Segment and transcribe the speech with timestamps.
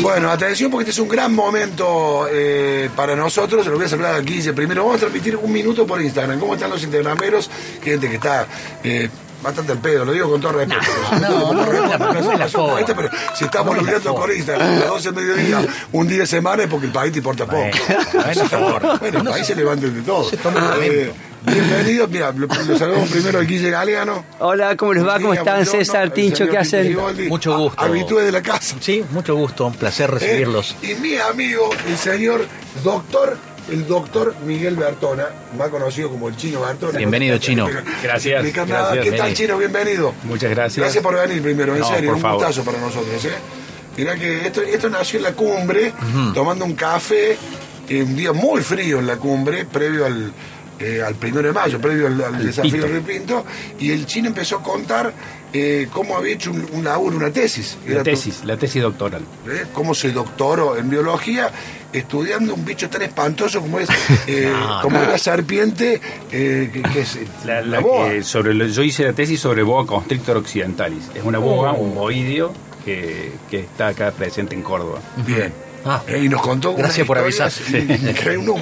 [0.00, 3.64] Bueno, atención porque este es un gran momento eh, para nosotros.
[3.64, 4.82] Se lo voy a saludar a Guille primero.
[4.82, 6.38] Vamos a transmitir un minuto por Instagram.
[6.38, 7.50] ¿Cómo están los instagrameros?
[7.82, 8.46] Gente que está
[8.84, 9.10] eh,
[9.42, 10.80] bastante al pedo, lo digo con todo respeto.
[11.20, 14.14] No, no, no, no, no, no, es una molestia, pero si mirando no.
[14.14, 17.12] por Instagram a las 12 del mediodía, un día de semana es porque el país
[17.12, 17.68] te importa poco.
[19.00, 20.30] Bueno, el país se levanta de todo.
[21.42, 24.24] Bienvenidos, mira, lo, lo saludamos primero a Guille Galeano.
[24.40, 25.14] Hola, ¿cómo les va?
[25.20, 25.64] ¿Cómo están?
[25.64, 26.96] César, Tincho, ¿qué hacen?
[27.28, 27.80] Mucho gusto.
[27.80, 28.76] Habitué de la casa.
[28.80, 30.76] Sí, mucho gusto, un placer recibirlos.
[30.82, 30.92] ¿Eh?
[30.92, 32.44] Y mi amigo, el señor
[32.82, 33.36] doctor,
[33.70, 36.98] el doctor Miguel Bertona, más conocido como el Chino Bertona.
[36.98, 37.66] Bienvenido, No Chino.
[38.02, 39.32] Gracias, gracias, ¿Qué tal.
[39.34, 39.58] Chino?
[39.58, 40.14] Bienvenido.
[40.24, 40.78] Muchas gracias.
[40.82, 42.38] Gracias por venir primero, en No, serio, por un favor.
[42.38, 43.24] gustazo para nosotros.
[43.24, 43.30] ¿eh?
[43.96, 45.92] Mirá que esto, esto nació en la cumbre,
[46.34, 47.36] tomando un café,
[47.88, 50.32] eh, un día muy frío en la cumbre, previo al,
[50.80, 53.44] eh, al primero de mayo, previo al, al desafío del Pinto,
[53.78, 55.12] y el chino empezó a contar
[55.52, 57.78] eh, cómo había hecho un, un laburo, una tesis.
[57.86, 59.22] La tesis, la tesis doctoral.
[59.48, 59.64] ¿eh?
[59.72, 61.50] cómo se doctoró en biología
[61.92, 63.88] estudiando un bicho tan espantoso como es
[64.28, 65.08] No, como no.
[65.10, 68.10] la serpiente que, que es La- la, la boa.
[68.10, 71.04] que sobre lo- yo hice la tesis sobre boa constrictor occidentalis.
[71.14, 72.52] Es una boa, un boidio
[72.84, 75.00] que, que está acá presente en Córdoba.
[75.26, 75.52] Bien.
[75.90, 76.02] Ah.
[76.06, 77.50] Eh, y nos contó Gracias por avisar.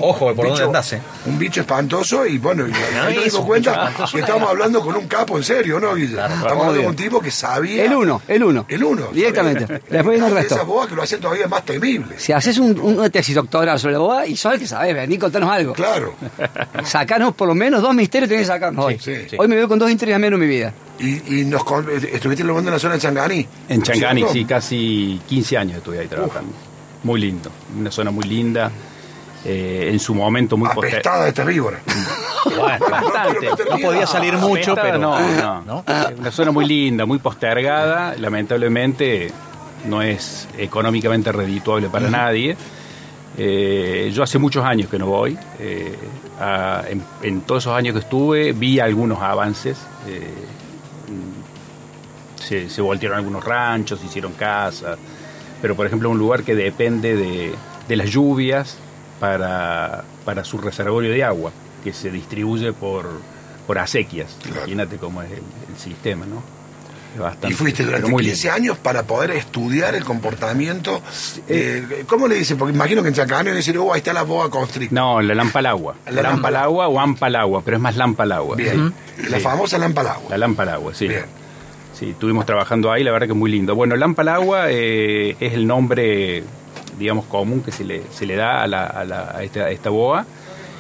[0.01, 1.01] Ojo, ¿por dónde bicho- andás, eh?
[1.27, 4.45] Un bicho espantoso y bueno, y ahí nos dimos cuenta que gana.
[4.47, 6.15] hablando con un capo en serio, ¿no, Guille?
[6.15, 7.85] Claro, estamos hablando con un tipo que sabía...
[7.85, 8.65] El uno, el uno.
[8.69, 9.09] El uno.
[9.13, 9.67] Directamente.
[9.67, 10.55] sabía- Después viene el resto.
[10.55, 12.19] Esas boas que lo hacen todavía más temible.
[12.19, 15.19] Si haces un, una tesis doctoral sobre la boda y sos el que sabes, vení,
[15.19, 15.73] contanos algo.
[15.73, 16.15] Claro.
[16.85, 18.99] Sacanos por lo menos dos misterios tenés que sacarnos hoy.
[19.01, 19.37] sí, sí.
[19.39, 20.73] Hoy me veo con dos misterios menos en mi vida.
[20.99, 23.47] Y, y nos con- estuviste luego en la zona de Changaní.
[23.69, 26.53] En Changani, sí, casi 15 años estuve ahí trabajando.
[27.07, 28.71] Muy lindo, una zona muy linda.
[29.45, 31.79] eh, en su momento muy Apestada esta víbora.
[32.47, 33.49] Bueno, Bastante.
[33.71, 34.99] No podía salir mucho, Apestada, pero.
[34.99, 35.85] No, no.
[36.19, 38.15] Una zona muy linda, muy postergada.
[38.17, 39.31] Lamentablemente
[39.87, 42.57] no es económicamente redituable para nadie.
[43.37, 45.37] Eh, yo hace muchos años que no voy.
[45.59, 45.97] eh,
[46.41, 49.77] a- en, en todos esos años que estuve vi algunos avances.
[50.07, 50.31] eh,
[51.09, 54.97] mm, se, se voltearon algunos ranchos, se hicieron casas.
[55.63, 57.55] Pero, por ejemplo, un lugar que depende de,
[57.89, 58.77] de las lluvias
[59.21, 61.51] para, para su reservorio de agua,
[61.83, 63.09] que se distribuye por,
[63.67, 64.37] por acequias.
[64.43, 64.59] Claro.
[64.59, 66.43] Imagínate cómo es el, el sistema, ¿no?
[67.19, 68.55] Bastante- Y fuiste durante muy 15 lindo.
[68.57, 71.01] años para poder estudiar el comportamiento.
[71.49, 72.59] eh, ¿Cómo le dicen?
[72.59, 74.95] Porque imagino que en Chacaní dicen, oh, ahí está la boa constrictor.
[74.95, 75.95] No, la lampa al agua.
[76.05, 78.25] La La lampa lampa al al agua o ampa al agua, pero es más lampa
[78.25, 78.57] al agua.
[78.57, 78.93] Bien.
[79.31, 79.43] La Sí.
[79.43, 80.27] famosa lampa al agua.
[80.29, 81.09] La lampa al agua, sí.
[81.09, 81.25] Bien.
[81.99, 83.75] Sí, estuvimos trabajando ahí, la verdad que es muy lindo.
[83.75, 86.43] Bueno, lampa al agua eh, es el nombre,
[86.99, 89.71] digamos, común que se le, se le da a, la- a la- a esta, a
[89.71, 90.27] esta boa.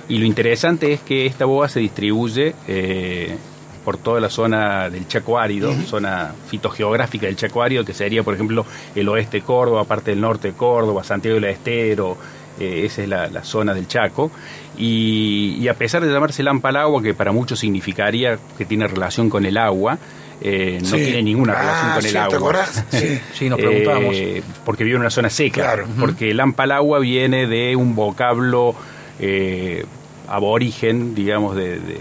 [0.09, 3.35] Y lo interesante es que esta boa se distribuye eh,
[3.83, 8.35] por toda la zona del Chaco Árido, zona fitogeográfica del Chaco Árido, que sería, por
[8.35, 12.19] ejemplo, el oeste de Córdoba, parte del norte de Córdoba, Santiago del Estero,
[12.61, 14.31] eh, esa es la, la zona del Chaco.
[14.77, 18.87] Y, y a pesar de llamarse lampa al agua, que para muchos significaría que tiene
[18.87, 19.99] relación con el agua,
[20.41, 20.97] eh, no Sí.
[20.97, 22.37] tiene ninguna Ah, relación con sí, el ¿te agua.
[22.37, 22.85] acordás?
[22.91, 23.21] Sí.
[23.35, 24.15] Sí, nos preguntábamos.
[24.17, 25.63] Eh, porque vive en una zona seca.
[25.63, 25.87] Claro.
[25.99, 28.75] Porque lampa al agua viene de un vocablo
[29.19, 29.85] eh,
[30.29, 32.01] aborigen, digamos, de, de-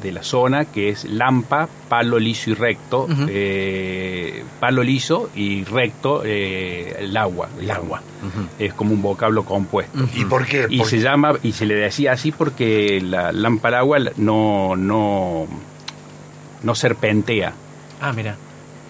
[0.00, 3.08] de la zona, que es lampa, palo liso y recto.
[3.28, 7.48] eh, palo liso y recto, eh, el agua.
[7.60, 8.00] El agua.
[8.58, 9.98] Es como un vocablo compuesto.
[10.14, 10.66] ¿Y por qué?
[10.70, 15.46] Y se llama, y se le decía así porque la lampa al agua no, no,
[16.62, 17.52] no serpentea,
[18.02, 18.36] Ah, mira.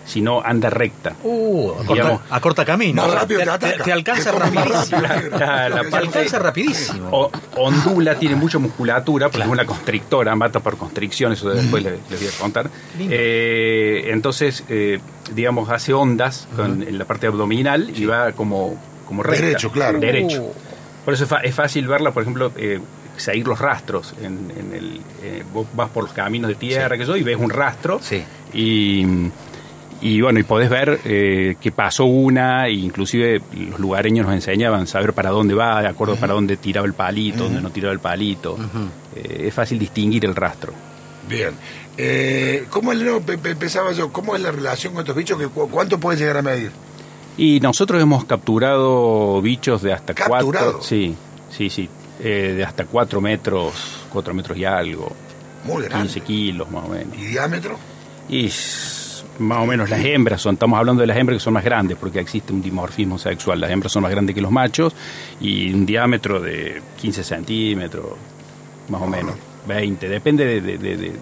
[0.04, 1.14] sino anda recta.
[1.22, 3.02] Uh, a corta, Digamos, a corta camino.
[3.02, 3.76] Más rápido te, te ataca.
[3.76, 5.00] te- te alcanza rapidísimo.
[5.00, 7.08] La- la Te alcanza rapidísimo.
[7.12, 11.92] O- ondula, tiene mucha musculatura, porque es una constrictora, mata por constricción, eso después les,
[12.10, 12.68] les voy a contar.
[12.98, 13.14] Lindo.
[13.16, 14.98] Eh, entonces, eh,
[15.34, 19.46] digamos, hace ondas con, en la parte abdominal y va como, como recta.
[19.46, 20.00] Derecho, claro.
[20.00, 20.42] Derecho.
[20.42, 20.52] Uh.
[21.04, 22.80] Por eso es, fa- es fácil verla, por ejemplo, eh,
[23.22, 24.14] seguir los rastros.
[24.20, 27.36] En, en el, eh, vos vas por los caminos de tierra que yo y ves
[27.38, 28.22] un rastro Sí.
[28.52, 29.06] y,
[30.00, 34.86] y bueno, y podés ver eh, que pasó una, e inclusive los lugareños nos enseñaban
[34.86, 38.00] saber para dónde va, de acuerdo para dónde tiraba el palito, dónde no tiraba el
[38.00, 38.58] palito.
[39.14, 40.72] Eh, es fácil distinguir el rastro.
[41.28, 41.50] Bien.
[41.96, 45.38] Eh, ¿Cómo es, no, pe- pe- pensaba yo, cómo es la relación con estos bichos?
[45.38, 46.72] Que, ¿Cuánto puedes llegar a medir?
[47.36, 50.72] Y nosotros hemos capturado bichos de hasta ¿Capturado?
[50.72, 50.82] cuatro.
[50.82, 51.14] Sí,
[51.50, 51.88] sí, sí.
[52.22, 53.74] Eh, de hasta cuatro metros,
[54.12, 55.12] cuatro metros y algo.
[55.64, 56.06] Muy grande.
[56.08, 57.16] 15 kilos más o menos.
[57.18, 57.78] ¿Y diámetro?
[58.28, 58.50] Y
[59.38, 61.96] más o menos las hembras son, estamos hablando de las hembras que son más grandes,
[61.98, 63.60] porque existe un dimorfismo sexual.
[63.60, 64.94] Las hembras son más grandes que los machos
[65.40, 68.04] y un diámetro de 15 centímetros,
[68.88, 69.34] más o menos,
[69.66, 71.12] 20, depende de, de- de- de- de-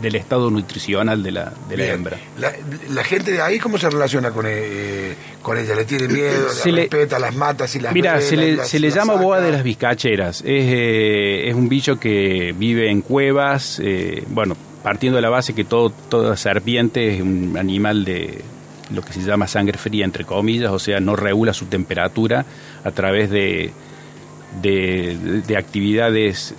[0.00, 2.16] del estado nutricional de la, de la hembra.
[2.38, 2.52] La,
[2.90, 5.74] la gente de ahí, ¿cómo se relaciona con, eh, con ella?
[5.74, 6.48] ¿Le tiene miedo?
[6.50, 7.18] Se ¿La le- respeta?
[7.18, 7.66] ¿Las mata?
[7.68, 9.24] Si las Mira, se le, las- se le llama saca?
[9.24, 10.40] boa de las vizcacheras.
[10.40, 13.80] Es, eh, es un bicho que vive en cuevas.
[13.82, 18.40] eh, bueno, partiendo de la base que todo, toda serpiente es un animal de
[18.94, 22.44] lo que se llama sangre fría, entre comillas, o sea, no regula su temperatura
[22.82, 23.70] a través de,
[24.62, 26.54] de, de- de actividades,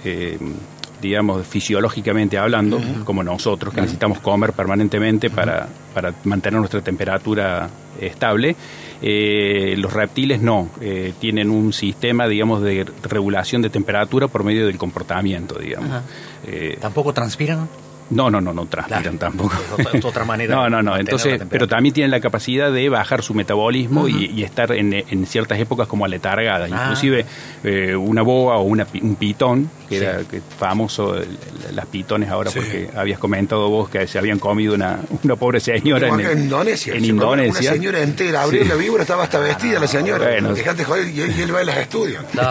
[1.02, 7.70] digamos, fisiológicamente hablando, como nosotros, que necesitamos comer permanentemente para, para mantener nuestra temperatura
[8.00, 8.56] estable.
[9.02, 14.66] Eh, los reptiles no, eh, tienen un sistema, digamos, de regulación de temperatura por medio
[14.68, 16.04] del comportamiento, digamos.
[16.46, 17.68] Eh, ¿Tampoco transpiran?
[18.12, 19.18] No, no, no, no transpiran Claro.
[19.18, 19.56] tampoco.
[19.94, 20.98] Es otra- manera No, no, no.
[20.98, 25.26] Entonces, pero también tienen la capacidad de bajar su metabolismo y, y estar en, en
[25.26, 26.70] ciertas épocas como aletargadas.
[26.72, 26.82] Ah.
[26.84, 27.26] Inclusive
[27.64, 30.04] eh, una boa o una, un pitón, que Sí.
[30.06, 31.24] era que famoso, el-
[31.70, 32.60] el- las pitones ahora, Sí.
[32.60, 36.94] porque habías comentado vos que se habían comido una, una pobre señora en, en Indonesia.
[36.94, 37.60] En se Indonesia.
[37.62, 38.70] Una señora entera, abrió Sí.
[38.70, 40.28] la víbora, estaba hasta vestida la señora.
[40.28, 40.54] Bueno.
[40.54, 42.24] Dejate joder, y él, y él va y las estudia.
[42.34, 42.42] No.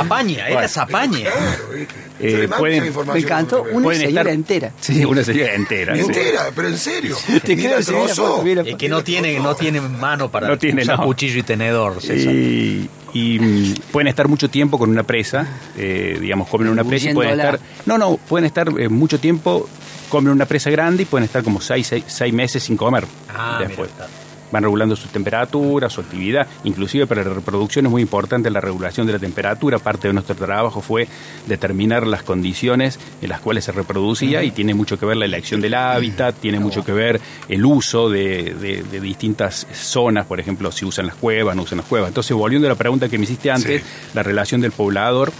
[0.00, 1.30] Apaña, era zapaña.
[1.30, 1.94] Claro, ¿viste?
[2.22, 4.72] Eh, pueden- esa Me encantó una Pueden señora estar- entera.
[4.80, 5.94] Sí, una señora entera.
[5.94, 6.00] sí.
[6.00, 7.16] Entera, pero en serio.
[7.44, 8.42] Te Mira creo, el trozo.
[8.42, 11.04] mira- Es que no tiene, no tiene mano para No tiene, usar no.
[11.06, 11.98] cuchillo y tenedor.
[12.04, 15.46] Y, y, mm, pueden estar mucho tiempo con una presa,
[15.76, 17.58] eh, digamos, comen una presa y pueden estar...
[17.86, 19.68] No, no, pueden estar eh, mucho tiempo,
[20.08, 23.58] comen una presa grande y pueden estar como seis, seis, seis meses sin comer Ah,
[23.60, 23.90] después.
[23.92, 24.21] mira, está.
[24.52, 29.06] Van regulando su temperatura, su actividad, inclusive para la reproducción es muy importante la regulación
[29.06, 29.78] de la temperatura.
[29.78, 31.08] Parte de nuestro trabajo fue
[31.46, 35.60] determinar las condiciones en las cuales se reproducía y tiene mucho que ver la elección
[35.60, 40.70] del hábitat, tiene mucho que ver el uso de, de- de distintas zonas, por ejemplo,
[40.70, 42.08] si usan las cuevas, no usan las cuevas.
[42.08, 43.88] Entonces, volviendo a la pregunta que me hiciste antes, Sí.
[44.14, 45.32] la relación del poblador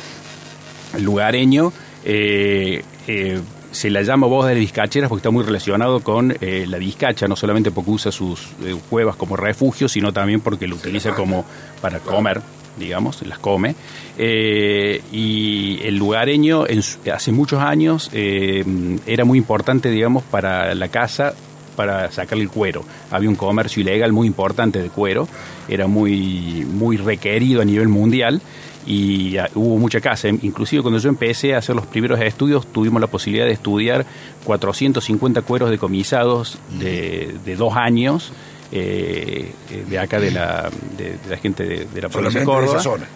[0.98, 1.72] lugareño,
[2.04, 3.40] eh, eh,
[3.72, 7.36] se la llama voz de vizcacheras porque está muy relacionado con eh, la vizcacha, no
[7.36, 11.44] solamente porque usa sus eh, cuevas como refugio, sino también porque lo utiliza como
[11.80, 12.40] para comer,
[12.78, 13.74] digamos, las come.
[14.18, 16.80] Eh, y el lugareño en
[17.12, 21.34] hace muchos años era muy importante, digamos, para la casa
[21.74, 22.84] para sacarle el cuero.
[23.10, 25.26] Había un comercio ilegal muy importante de cuero,
[25.68, 28.42] era muy, muy requerido a nivel mundial
[28.86, 30.28] y ah, hubo mucha caza.
[30.28, 34.04] Inclusive cuando yo empecé a hacer los primeros estudios tuvimos la posibilidad de estudiar
[34.44, 38.32] 450 cueros decomisados de, de dos años
[38.72, 42.46] eh, eh, de acá de la, de, de la gente de, de la provincia de
[42.46, 42.72] Córdoba.
[42.78, 43.06] esa zona.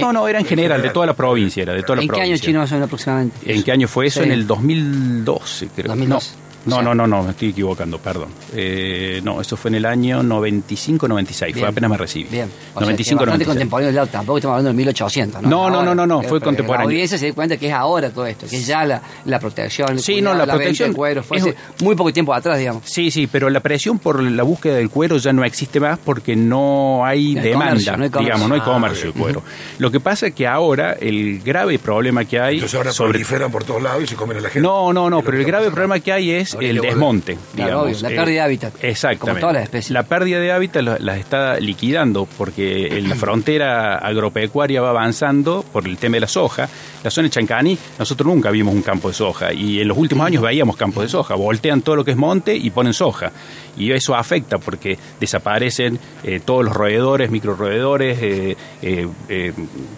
[0.00, 2.14] No, no, era en general, de toda la provincia, era de toda la ¿En qué
[2.16, 2.46] año provincia.
[2.46, 3.54] chino menos aproximadamente?
[3.54, 4.20] ¿En qué año fue eso?
[4.22, 4.26] Sí.
[4.26, 5.86] En el 2012, creo.
[5.88, 6.30] 2012.
[6.36, 8.28] No, O sea- no, no, no, me estoy equivocando, perdón.
[8.54, 11.66] Eh, no, eso fue en el año 95-96, fue Bien.
[11.68, 12.24] apenas me recibí.
[12.30, 12.44] Bien.
[12.74, 13.46] O sea, que es bastante 95-96.
[13.46, 15.48] contemporáneo, claro, tampoco estamos hablando del 1800, ¿no?
[15.48, 15.84] No, no, Ahora.
[15.86, 16.88] no, no, no, Pero- fue pero contemporáneo.
[16.88, 19.38] La audiencia se da cuenta que es ahora todo esto, que es ya la, la
[19.38, 22.12] protección, el Sí, cuidado, no, la venta protección del cuero, fue es- hace muy poco
[22.12, 22.82] tiempo atrás, digamos.
[22.86, 26.36] Sí, sí, pero la presión por la búsqueda del cuero ya no existe más porque
[26.36, 28.20] no hay No hay demanda, comercio, no hay comercio.
[28.34, 29.42] digamos, no hay Ah, comercio de cuero.
[29.78, 33.50] Lo que pasa es que ahora el grave problema que hay Entonces ahora sobre proliferan
[33.50, 34.66] por todos lados y se comen a la gente.
[34.66, 37.84] No, no, no, pero el grave problema que hay es El desmonte, digamos.
[37.84, 38.74] obvio, la pérdida de hábitat.
[38.82, 39.18] Exactamente.
[39.18, 39.90] Como todas las especies.
[39.90, 45.98] La pérdida de hábitat las está liquidando porque la frontera agropecuaria va avanzando por el
[45.98, 46.68] tema de la soja.
[47.02, 50.26] La zona de Chancani, nosotros nunca vimos un campo de soja y en los últimos
[50.26, 51.34] años veíamos campos de soja.
[51.34, 53.30] Voltean todo lo que es monte y ponen soja.
[53.76, 59.52] Y eso afecta porque desaparecen eh, todos los roedores, microroedores, eh, eh, eh,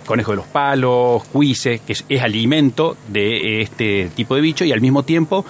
[0.05, 4.73] conejos de los palos, cuises, que es, es alimento de este tipo de bicho y
[4.73, 5.45] al mismo tiempo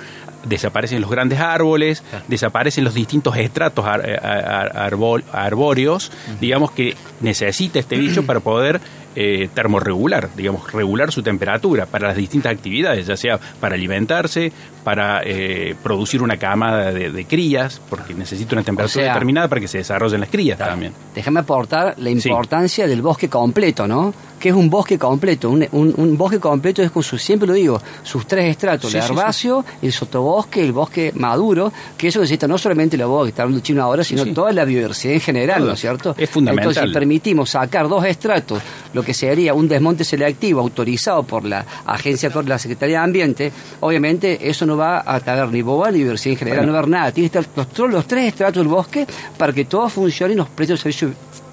[0.48, 6.10] desaparecen los grandes árboles, desaparecen los distintos estratos ar- ar- arbol- arbóreos,
[6.40, 8.80] digamos que necesita este bicho para poder
[9.18, 14.52] eh, termorregular, digamos, regular su temperatura para las distintas actividades, ya sea para alimentarse,
[14.84, 19.62] para eh, producir una camada de, de crías, porque necesita una temperatura sea- determinada para
[19.62, 20.92] que se desarrollen las crías también.
[21.14, 22.28] Déjame aportar la Sí.
[22.28, 24.12] importancia del bosque completo, ¿no?
[24.38, 25.48] Que es un bosque completo.
[25.50, 28.98] Un, un- un bosque completo es con sus, siempre lo digo, sus tres estratos, Sí,
[28.98, 33.24] el sí, herbáceo, el sotobosque, el bosque maduro, que eso necesita no solamente la boa
[33.24, 35.64] que está hablando chino ahora, sino toda la biodiversidad en general.
[35.66, 36.14] ¿no es cierto?
[36.18, 36.68] Es fundamental.
[36.70, 38.60] Entonces, si permitimos sacar dos estratos,
[38.92, 43.52] lo que sería un desmonte selectivo autorizado por la agencia, por la Secretaría de Ambiente,
[43.80, 46.66] obviamente eso no va a traer ni boa ni biodiversidad en general, Bueno.
[46.66, 47.12] no va a haber nada.
[47.12, 49.06] Tiene que estar los, los tres estratos del bosque
[49.38, 51.10] para que todo funcione y nos preste el servicio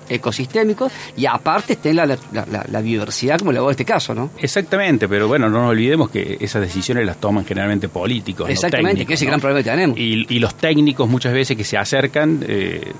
[0.10, 4.14] ecosistémico y aparte esté la, la, la- la biodiversidad como la voy en este caso,
[4.14, 4.30] ¿no?
[4.38, 8.48] Exactamente, pero bueno, no nos olvidemos que esas decisiones las toman generalmente políticos.
[8.48, 9.32] no Exactamente, técnicos, que es el ¿no?
[9.32, 9.98] gran problema que tenemos.
[9.98, 12.92] Y, y los técnicos muchas veces que se acercan, eh,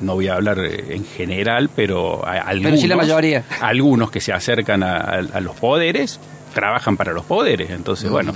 [0.00, 3.44] no voy a hablar eh, en general, pero algunos, sí la mayoría.
[3.60, 6.18] algunos que se acercan a, a- a los poderes
[6.54, 7.70] trabajan para los poderes.
[7.70, 8.34] Entonces, bueno,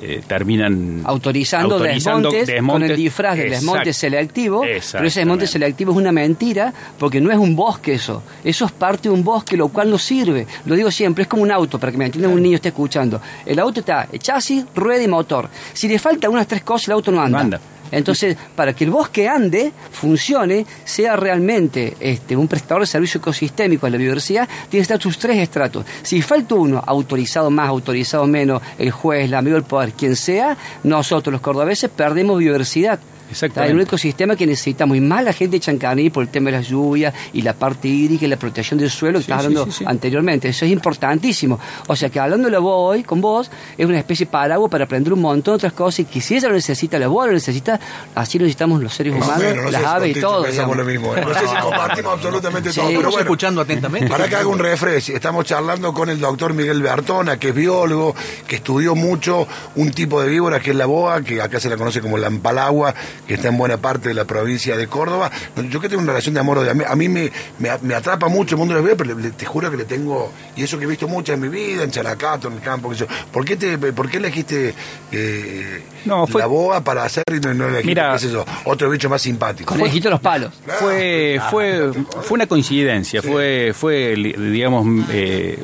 [0.00, 5.92] eh, terminan autorizando, autorizando desmontes, con el disfraz de desmonte selectivo, pero ese desmonte selectivo
[5.92, 9.56] es una mentira porque no es un bosque eso, eso es parte de un bosque,
[9.56, 10.46] lo cual no sirve.
[10.64, 13.20] Lo digo siempre, es como un auto, para que me entienda un niño esté escuchando.
[13.46, 15.48] El auto está chasis, rueda y motor.
[15.72, 17.38] Si le faltan unas tres cosas, el auto no anda.
[17.38, 17.60] No anda.
[17.94, 23.86] Entonces, para que el bosque ande, funcione, sea realmente este, un prestador de servicio ecosistémico
[23.86, 25.84] a la biodiversidad, tiene que estar sus tres estratos.
[26.02, 31.32] Si falta uno, autorizado más, autorizado menos, el juez, amigo del poder, quien sea, nosotros
[31.32, 32.98] los cordobeses perdemos biodiversidad.
[33.30, 33.72] Exactamente.
[33.72, 36.58] Hay un ecosistema que necesitamos, y más la gente de Chancaní por el tema de
[36.58, 39.64] las lluvias y la parte hídrica y la protección del suelo que Sí, estás hablando
[39.66, 39.84] sí, sí.
[39.86, 40.48] anteriormente.
[40.48, 41.58] Eso es importantísimo.
[41.88, 45.12] O sea que hablándolo vos hoy, con vos, es una especie de paraguas para aprender
[45.12, 47.78] un montón de otras cosas y que si ella lo necesita, la boa lo necesita,
[48.14, 50.42] así lo necesitamos los seres humanos, menos, no sé las si aves y todo.
[50.44, 51.16] pensamos lo digamos.
[51.16, 51.16] mismo.
[51.16, 51.34] ¿eh?
[51.34, 52.86] No sé si compartimos absolutamente todo.
[52.88, 54.08] Pero bueno, escuchando atentamente.
[54.08, 58.14] Para que haga un refresh, estamos charlando con el doctor Miguel Bertona, que es biólogo,
[58.46, 61.76] que estudió mucho un tipo de víbora que es la boa, que acá se la
[61.76, 62.94] conoce como la empalagua,
[63.26, 65.30] que está en buena parte de la provincia de Córdoba.
[65.70, 68.54] Yo que tengo una relación de amor de a mí me, me, me atrapa mucho
[68.54, 70.84] el mundo de las pero le- le- te juro que le tengo, y eso que
[70.84, 73.06] he visto muchas en mi vida, en Chalacato, en el campo, que yo.
[73.32, 74.74] ¿Por qué, te, por qué elegiste
[75.12, 78.44] eh, No, fue- la boa para hacer y no, no elegiste, Mira- qué sé yo,
[78.64, 79.74] otro bicho más simpático?
[79.74, 80.52] Conejito los palos.
[80.78, 85.58] Fue, fue, fue una coincidencia, fue, fue digamos, eh,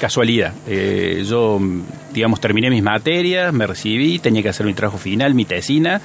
[0.00, 0.52] casualidad.
[0.66, 1.60] Eh, yo,
[2.12, 6.00] digamos, terminé mis materias, me recibí, tenía que hacer mi trabajo final, mi tesina,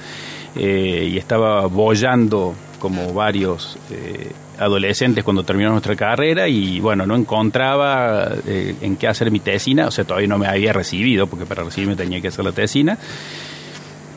[0.56, 7.16] eh, y estaba bollando como varios eh, adolescentes cuando terminó nuestra carrera y bueno, no
[7.16, 11.46] encontraba eh, en qué hacer mi tesina, o sea, todavía no me había recibido porque
[11.46, 12.98] para recibirme tenía que hacer la tesina.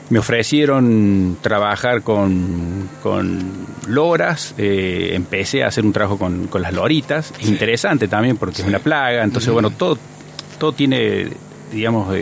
[0.09, 3.39] Me ofrecieron trabajar con, con
[3.87, 8.61] loras, eh, empecé a hacer un trabajo con, con las loritas, es interesante también porque
[8.61, 9.97] es una plaga, entonces bueno, todo,
[10.59, 11.29] todo tiene,
[11.71, 12.13] digamos,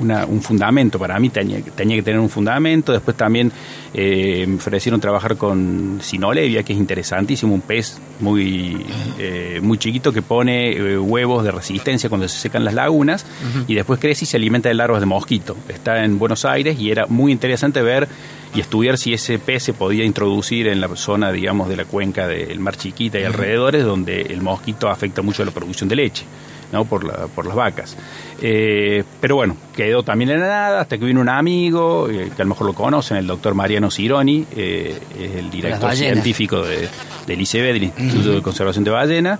[0.00, 3.50] una- un fundamento, para mí tenía, tenía que tener un fundamento, después también
[3.94, 8.84] eh, me ofrecieron trabajar con Sinolevia, que es interesantísimo, un pez muy,
[9.18, 13.24] eh, muy chiquito que pone eh, huevos de resistencia cuando se secan las lagunas
[13.66, 15.56] y después crece y se alimenta de larvas de mosquito.
[15.68, 18.06] Está en Buenos Aires y era muy interesante ver
[18.54, 22.26] y estudiar si ese pez se podía introducir en la zona, digamos, de la cuenca
[22.26, 26.24] del Mar Chiquita y alrededores, donde el mosquito afecta mucho a la producción de leche.
[26.72, 26.84] ¿No?
[26.84, 27.96] por, la, por las vacas.
[28.42, 32.42] Eh, pero bueno, quedó también en la nada hasta que vino un amigo, eh, que
[32.42, 36.88] a lo mejor lo conocen, el doctor Mariano Cironi, eh, es el director científico de,
[37.26, 39.38] del ICB, del Instituto de Conservación de Ballena.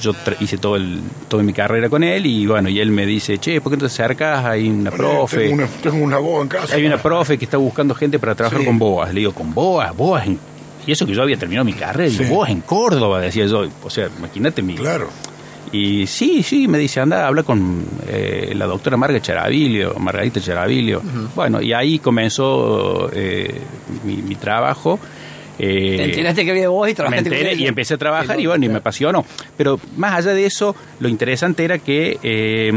[0.00, 3.38] Yo hice todo el, toda mi carrera con él y bueno, y él me dice,
[3.38, 4.44] che, ¿por qué no te acercas?
[4.44, 5.38] Hay una profe.
[5.40, 6.74] Tengo una, tengo una boa en casa.
[6.76, 8.64] Hay una profe que está buscando gente para trabajar Sí.
[8.66, 9.12] con boas.
[9.12, 9.94] Le digo, ¿con boas?
[9.96, 10.26] ¿Boas?
[10.26, 10.38] En...
[10.86, 12.10] Y eso que yo había terminado mi carrera.
[12.10, 12.30] Digo, Sí.
[12.30, 13.66] boas en Córdoba, decía yo.
[13.82, 14.74] O sea, imagínate mi...
[14.74, 15.08] Claro.
[15.72, 21.02] Y sí, sí, me dice, anda, habla con eh, la doctora Marga Charavilio, Margarita Charavilio.
[21.34, 23.60] Bueno, y ahí comenzó eh,
[24.04, 25.00] mi, mi trabajo.
[25.58, 28.46] Eh, Te enteraste que había vos y me trabajaste enteré y empecé a trabajar y
[28.46, 29.24] bueno, y me apasionó.
[29.56, 32.72] Pero más allá de eso, lo interesante era que, eh,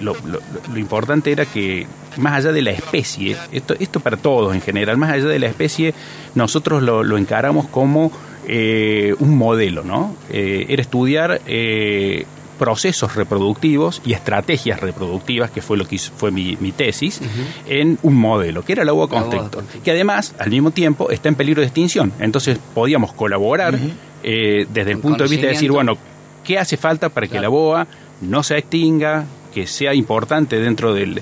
[0.00, 0.40] lo, lo-
[0.72, 4.96] lo importante era que más allá de la especie, esto, esto para todos en general,
[4.96, 5.92] más allá de la especie,
[6.34, 8.10] nosotros lo, lo encaramos como
[8.48, 10.16] eh, un modelo, ¿no?
[10.30, 12.24] Eh, era estudiar eh,
[12.58, 17.20] procesos reproductivos y estrategias reproductivas, que fue lo que hizo- fue mi, mi tesis,
[17.66, 21.34] en un modelo, que era la boa constrictor, que además, al mismo tiempo, está en
[21.34, 22.12] peligro de extinción.
[22.18, 23.78] Entonces, podíamos colaborar
[24.22, 25.96] eh, desde el punto de vista de decir, bueno,
[26.44, 27.86] ¿qué hace falta para que la boa
[28.22, 31.14] no se extinga, que sea importante dentro del,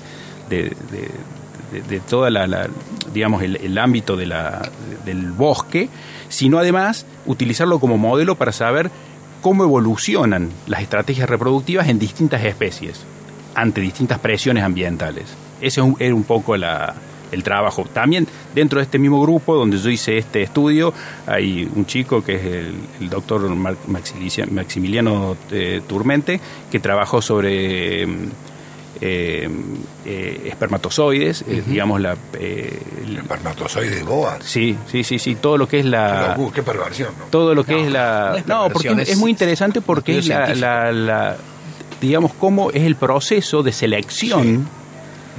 [0.49, 0.69] de, de,
[1.71, 2.69] de- de toda la, la-
[3.13, 4.69] digamos, el, el ámbito de la,
[5.05, 5.89] del bosque,
[6.29, 8.89] sino además utilizarlo como modelo para saber
[9.45, 13.05] cómo evolucionan las estrategias reproductivas en distintas especies
[13.53, 15.25] ante distintas presiones ambientales.
[15.61, 17.85] Ese era un poco el trabajo.
[17.93, 18.25] También
[18.55, 20.95] dentro de este mismo grupo donde yo hice este estudio
[21.27, 26.39] hay un chico que es el, doctor Maximiliano eh, Turmente
[26.71, 28.29] que trabajó sobre mm,
[29.01, 29.49] eh,
[30.05, 32.15] eh, espermatozoides, eh, digamos la...
[32.39, 34.37] eh, el- Espermatozoide de boa.
[34.41, 37.25] sí, sí, sí, sí, todo lo que es la Qué, perversión, ¿no?
[37.25, 40.27] todo lo que es la no es no porque es, es muy interesante porque es
[40.27, 41.37] la, la- la-
[42.01, 44.67] digamos cómo es el proceso de selección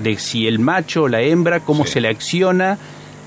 [0.03, 1.93] de si el macho o la hembra cómo Sí.
[1.93, 2.77] selecciona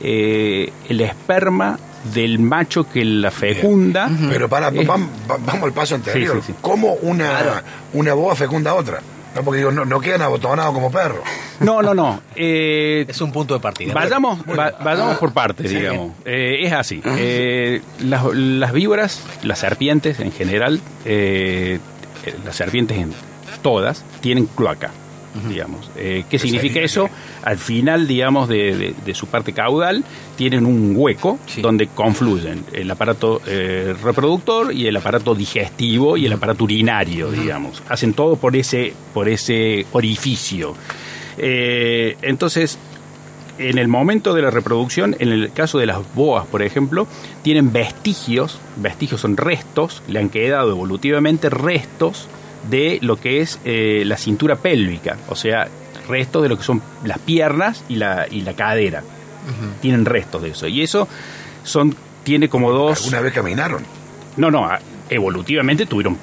[0.01, 1.79] eh, el esperma
[2.13, 6.35] del macho que la fecunda Pero para, vam- va- vamos al paso anterior.
[6.37, 6.57] Sí, sí, sí.
[6.61, 9.01] ¿Cómo una, una boa fecunda a otra?
[9.35, 11.19] No, porque digo, no, no quedan abotonados como perros.
[11.59, 13.93] no no no eh, Es un punto de partida.
[13.93, 16.13] Vayamos, va- vayamos por partes, digamos.
[16.25, 17.01] Eh, es así.
[17.05, 21.79] Eh, las, las víboras, las serpientes en general, eh,
[22.25, 23.13] eh, las serpientes en
[23.61, 24.89] todas, tienen cloaca.
[25.47, 25.89] Digamos.
[25.95, 27.09] Eh, ¿Qué significa eso?
[27.43, 30.03] Al final, digamos, de, de- de su parte caudal,
[30.35, 31.61] tienen un hueco Sí.
[31.61, 37.81] donde confluyen el aparato eh, reproductor y el aparato digestivo y el aparato urinario, digamos.
[37.89, 40.73] Hacen todo por ese, por ese orificio.
[41.37, 42.77] Eh, entonces,
[43.57, 47.07] en el momento de la reproducción, en el caso de las boas, por ejemplo,
[47.43, 52.27] tienen vestigios, vestigios son restos, le han quedado evolutivamente restos
[52.69, 55.67] de lo que es eh, la cintura pélvica, o sea,
[56.07, 59.03] restos de lo que son las piernas y la, y la cadera.
[59.81, 60.67] Tienen restos de eso.
[60.67, 61.07] Y eso
[61.63, 62.99] son, tiene como dos...
[62.99, 63.83] ¿Alguna vez caminaron?
[64.37, 64.69] No, no,
[65.09, 66.17] evolutivamente tuvieron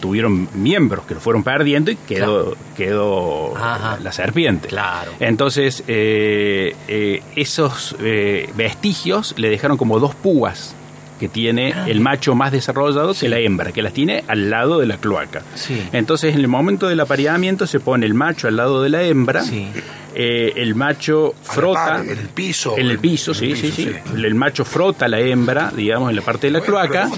[0.00, 4.68] tuvieron miembros que lo fueron perdiendo y quedó, quedó la serpiente.
[4.68, 5.12] Claro.
[5.20, 10.74] Entonces, eh, eh, esos eh, vestigios le dejaron como dos púas
[11.18, 11.86] que tiene Ah.
[11.88, 15.42] el macho más desarrollado que la hembra, que las tiene al lado de la cloaca.
[15.54, 15.82] Sí.
[15.92, 19.42] Entonces, en el momento del apareamiento se pone el macho al lado de la hembra,
[19.42, 19.68] Sí.
[20.14, 22.76] eh, el macho frota par, en el piso.
[22.78, 24.24] en el piso, En el sí, sí, piso, sí.
[24.24, 27.08] El macho frota a la hembra, digamos, en la parte de la Bueno, cloaca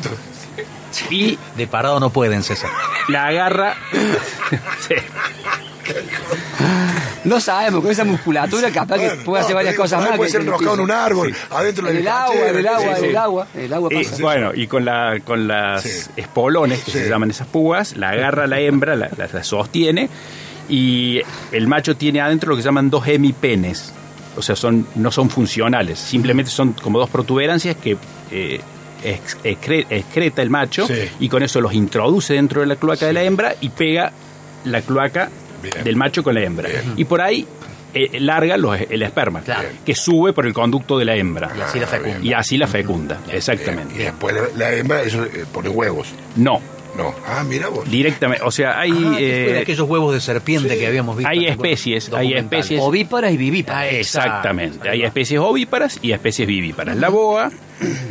[1.10, 2.70] y De parado no pueden, César.
[3.08, 3.74] la agarra.
[7.28, 10.16] No sabemos, con esa musculatura capaz que puede hacer varias digo, cosas más.
[10.16, 12.66] Puede que- ser enroscado en un árbol, adentro de En la el agua, en el
[12.68, 13.06] agua, sí, sí.
[13.06, 13.46] el agua.
[13.54, 14.16] El agua Y, pasa.
[14.22, 16.10] bueno, y con, la, con las Sí.
[16.16, 16.98] espolones, que Sí.
[16.98, 20.08] se llaman esas púas, la agarra la hembra, la, la- la sostiene,
[20.68, 21.20] y
[21.52, 23.92] el macho tiene adentro lo que se llaman dos hemipenes.
[24.36, 27.96] O sea, son, no son funcionales, simplemente son como dos protuberancias que
[28.30, 28.60] eh,
[29.02, 30.94] ex- excre- excreta el macho Sí.
[31.18, 34.12] y con eso los introduce dentro de la cloaca de la hembra y pega
[34.64, 35.30] la cloaca
[35.62, 35.84] Bien.
[35.84, 36.68] del macho con la hembra.
[36.96, 37.46] Y por ahí
[37.94, 39.68] eh, larga los- el esperma, Claro.
[39.84, 41.50] que sube por el conducto de la hembra.
[41.56, 42.18] Y así la fecunda.
[42.22, 43.94] Y así la fecunda, Y exactamente.
[43.96, 46.08] después la, la hembra eso, eh, pone huevos.
[46.36, 46.60] No,
[46.96, 47.14] No.
[47.26, 47.88] Ah, mira vos.
[47.90, 48.42] directamente.
[48.44, 50.78] O sea, hay, Ah, eh, aquellos huevos de serpiente sí.
[50.80, 51.30] que habíamos visto.
[51.30, 52.80] hay especies, hay especies.
[52.82, 53.82] Ovíparas y vivíparas.
[53.84, 54.88] Ah, exactamente.
[54.88, 56.96] Hay especies ovíparas y especies vivíparas.
[56.96, 57.50] La boa,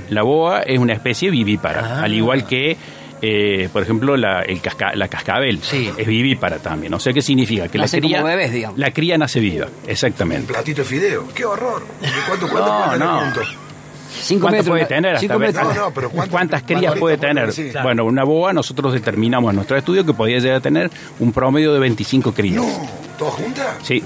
[0.10, 2.04] la boa es una especie vivípara, Ah.
[2.04, 2.78] al igual que,
[3.22, 5.92] eh, por ejemplo, la, el casca- la cascabel Sí.
[5.98, 6.94] es vivípara también.
[6.94, 7.68] O sea, ¿qué significa?
[7.68, 8.78] Que la como cría, bebés, digamos.
[8.80, 10.52] la cría nace viva, Un exactamente.
[10.54, 11.28] platito de fideo.
[11.34, 11.84] ¡Qué horror!
[12.28, 13.20] ¿Cuánto, cuánto No, puede tener no.
[13.22, 13.58] juntos?
[14.20, 14.74] Cinco ¿Cuántas metros.
[14.74, 15.20] puede tener?
[15.20, 15.64] cinco metros.
[15.64, 17.54] No, no, pero ¿cuántas- ¿Cuántas crías puede tener?
[17.54, 17.84] tener?
[17.84, 21.72] Bueno, una boa nosotros determinamos en nuestro estudio que podía llegar a tener un promedio
[21.74, 22.56] de 25 crías.
[22.56, 23.68] No, ¿todas juntas?
[23.84, 24.04] Sí.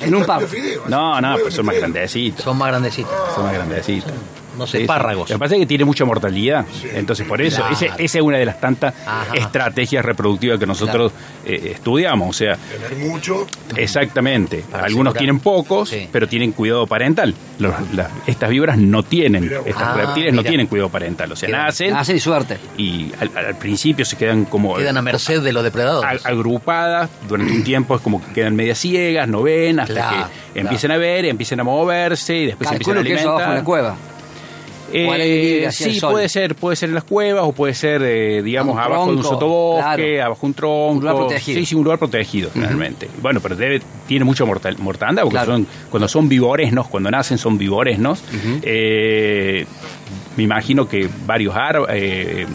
[0.00, 0.82] En un fideo.
[0.88, 1.92] No, no, pues son más entero.
[1.92, 2.44] grandecitos.
[2.44, 3.12] Son más grandecitos.
[3.34, 4.12] Son más grandecitos.
[4.56, 5.28] No sé, espárragos.
[5.30, 6.64] Lo que pasa es que tiene mucha mortalidad.
[6.94, 7.74] Entonces, por eso, Claro.
[7.74, 9.34] ese- esa es una de las tantas Ajá.
[9.34, 11.12] estrategias reproductivas que nosotros
[11.46, 12.30] eh, estudiamos.
[12.30, 13.46] O sea, Tener mucho.
[13.76, 14.64] exactamente.
[14.70, 15.18] Para Algunos asegurar.
[15.18, 16.08] tienen pocos, Sí.
[16.10, 17.34] pero tienen cuidado parental.
[17.58, 17.74] Los-
[18.26, 19.66] estas víboras no tienen, vos.
[19.66, 20.48] estas Ah, reptiles no mira.
[20.48, 21.30] tienen cuidado parental.
[21.32, 22.58] O sea, nacen Nacen y suerte.
[22.78, 26.24] y al, al principio se quedan como Quedan a merced de los depredadores.
[26.24, 30.60] agrupadas durante un tiempo es como que quedan medias ciegas, no ven, hasta Claro, que
[30.60, 33.42] empiezan a ver, empiezan a moverse y después se empiezan a Calculo que eso alimentar.
[33.42, 33.96] abajo en la cueva.
[34.92, 39.06] Eh, sí, puede ser, puede ser en las cuevas o puede ser, eh, digamos, abajo
[39.10, 39.82] de un sotobosque,
[40.16, 40.24] claro.
[40.26, 40.88] abajo de un tronco.
[40.92, 41.58] Un lugar protegido.
[41.60, 43.08] Sí, sí, un lugar protegido, realmente.
[43.20, 45.52] Bueno, pero debe, tiene mucha mortal, mortandad porque Claro.
[45.52, 48.22] son, cuando son vivoresnos, cuando nacen son vivoresnos.
[48.62, 49.66] eh,
[50.36, 52.46] me imagino que varios árboles.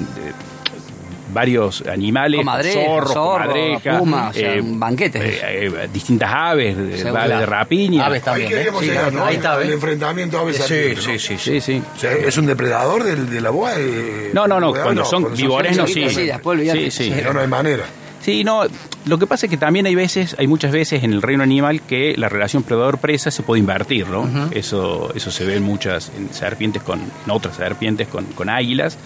[1.29, 2.41] Eh, varios animales,
[2.73, 5.19] zorros, zorro, comadrejas, puma, o sea, un banquete.
[5.19, 7.21] eh, eh, distintas aves, eh, Seguro.
[7.21, 8.05] aves de rapiña.
[8.05, 8.51] Aves Ahí también.
[8.51, 8.55] ¿eh?
[8.55, 9.25] queríamos Sí, llegar, ¿no?
[9.25, 11.01] Ahí está, El enfrentamiento a Sí, sí, ¿no?
[11.01, 11.37] sí, sí.
[11.37, 11.81] Sí, sí.
[11.95, 13.71] O sea, ¿es un depredador del- de la boa?
[13.77, 16.09] eh, No, no, no, cuando son vivores no, sí.
[16.09, 16.59] sí, después.
[16.71, 17.13] Sí, sí.
[17.33, 17.83] No hay manera.
[18.21, 18.63] Sí, no,
[19.05, 21.81] lo que pasa es que también hay veces, hay muchas veces en el reino animal
[21.81, 24.29] que la relación predador-presa se puede invertir, ¿no?
[24.51, 28.97] Eso eso se ve en muchas en serpientes con, en otras serpientes con, con águilas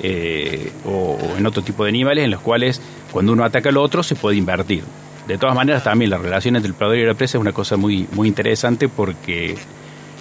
[0.00, 4.02] eh, o, en otro tipo de animales en los cuales cuando uno ataca al otro
[4.02, 4.84] se puede invertir.
[5.26, 7.76] De todas maneras también la relación entre el predador y la presa es una cosa
[7.76, 9.56] muy, muy interesante porque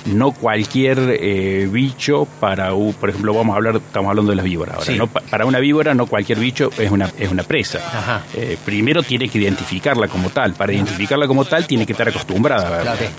[0.06, 4.46] no cualquier eh, bicho para, u- por ejemplo, vamos a hablar, estamos hablando de las
[4.46, 4.98] víboras ahora, Sí.
[4.98, 5.08] ¿no?
[5.08, 7.78] Para una víbora no cualquier bicho es una, es una presa.
[7.80, 8.24] Ajá.
[8.36, 12.68] Eh, primero tiene que identificarla como tal, para identificarla como tal tiene que estar acostumbrada
[12.68, 12.96] a verla.
[12.96, 13.12] Claro.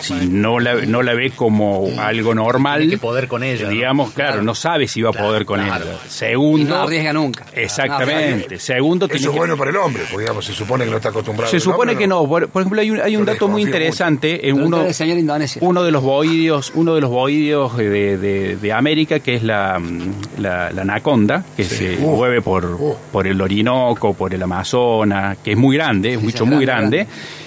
[0.00, 3.70] Si no la, no la ve como algo normal, Tiene que poder con ella, ¿no?
[3.70, 5.84] digamos, claro, no sabe si va a poder con claro.
[5.84, 5.94] ella.
[6.06, 7.44] Y Segundo, no arriesga nunca.
[7.54, 8.58] exactamente.
[8.58, 10.96] Segundo, tiene Eso es que- bueno para el hombre, porque digamos, se supone que no
[10.96, 11.50] está acostumbrado.
[11.50, 12.26] se el supone hombre, que no.
[12.26, 15.60] Por, por ejemplo, hay un, hay un dato muy interesante en uno, al señor Indonesia.
[15.64, 19.78] uno de los boidios, uno de los boidios de, de- de América, que es la,
[19.78, 21.76] mm, la, la anaconda, que Sí.
[21.76, 22.16] se Uh.
[22.16, 22.96] mueve por, Uh.
[23.10, 27.06] por el Orinoco, por el Amazonas, que es muy grande, es Sí, es muy grande,
[27.06, 27.06] grande.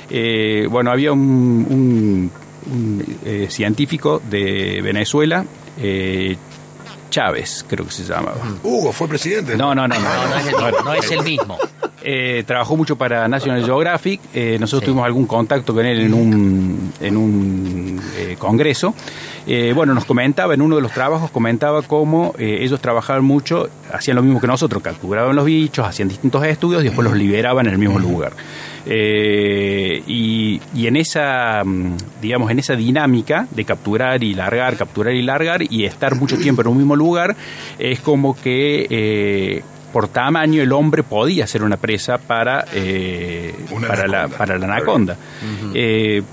[0.09, 2.31] Eh, bueno, había un, un-
[2.71, 5.45] un, eh, científico de Venezuela,
[5.79, 6.35] eh,
[7.13, 8.37] Chávez, creo que se llamaba.
[8.63, 9.55] Hugo fue presidente.
[9.55, 10.01] No, no, no, no.
[10.01, 11.59] No, no es el, Bueno, no es el mismo.
[12.01, 14.19] Eh, trabajó mucho para National Geographic.
[14.33, 18.95] Eh, nosotros tuvimos algún contacto con él en un, en un eh, congreso.
[19.45, 23.69] Eh, bueno, nos comentaba, en uno de los trabajos, comentaba cómo eh, ellos trabajaban mucho,
[23.91, 27.67] hacían lo mismo que nosotros, capturaban los bichos, hacían distintos estudios y después los liberaban
[27.67, 28.33] en el mismo lugar.
[28.85, 35.13] Eh, y, y en esa, mm, digamos, en esa dinámica de capturar y largar, capturar
[35.13, 37.35] y largar y estar mucho tiempo en un mismo lugar,
[37.79, 39.61] es como que
[39.93, 44.37] por tamaño el hombre podía ser una presa para, eh, Una para, la, anaconda.
[44.37, 45.17] para la anaconda.
[45.75, 46.23] Eh,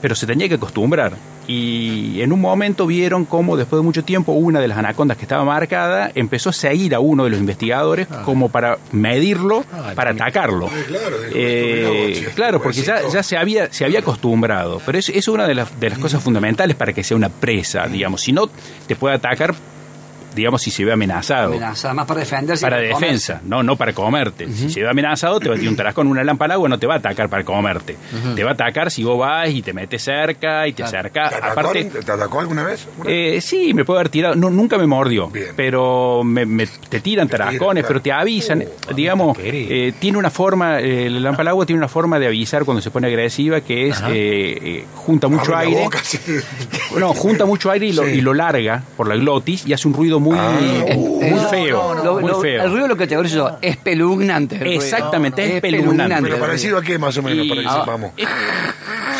[0.00, 1.12] pero se tenía que acostumbrar.
[1.46, 5.24] Y en un momento vieron cómo después de mucho tiempo una de las anacondas que
[5.24, 10.12] estaba marcada empezó a seguir a uno de los investigadores como para medirlo, Ah, para
[10.12, 10.68] atacarlo.
[10.68, 14.80] Eh, claro, Eh, claro, porque ya, ya se había se había acostumbrado.
[14.86, 17.86] Pero es, es una de las, de las cosas fundamentales para que sea una presa,
[17.88, 18.22] digamos.
[18.22, 18.48] Si no,
[18.86, 19.54] te puede atacar,
[20.34, 21.48] digamos, si se ve amenazado.
[21.52, 22.62] Amenaza, más para defenderse.
[22.64, 23.00] Para comerse.
[23.00, 24.46] defensa, no, no para comerte.
[24.52, 26.78] Si se ve amenazado, te va a tirar un tarasco con una lámpara agua, no
[26.78, 27.96] te va a atacar para comerte.
[28.34, 31.30] Te va a atacar si vos vas y te metes cerca y te acercas.
[31.30, 32.86] ¿Te atacó, Aparte, ¿Te atacó alguna vez?
[33.06, 34.34] Eh, sí, me puede haber tirado.
[34.34, 35.28] No, nunca me mordió.
[35.28, 35.48] Bien.
[35.56, 37.88] Pero me, me- te tiran Te tarascones, claro.
[37.88, 38.62] pero te avisan.
[38.62, 42.80] Uh, digamos, eh, tiene una forma, eh, el lámpara tiene una forma de avisar cuando
[42.82, 45.84] se pone agresiva que es eh, eh, junta mucho Abre la aire.
[45.84, 46.18] boca, sí.
[46.98, 48.10] No, junta mucho aire y lo, Sí.
[48.12, 51.94] y lo larga por la glotis y hace un ruido muy, Ah, muy No, feo.
[52.02, 52.64] Lo- muy lo- feo.
[52.64, 54.74] El ruido lo que te parece yo, espeluznante.
[54.74, 56.22] Exactamente, es espeluznante.
[56.22, 58.12] Pero parecido a qué más o menos, Y- para que ah, sepamos.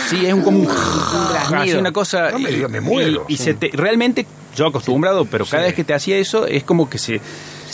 [0.09, 1.63] Sí, es un, como un, graznido.
[1.63, 2.31] hace una cosa.
[2.31, 3.25] No me digas, me muero.
[3.29, 5.67] Y, y se te, realmente, yo acostumbrado, pero cada Sí.
[5.69, 7.21] vez que te hacía eso, es como que se.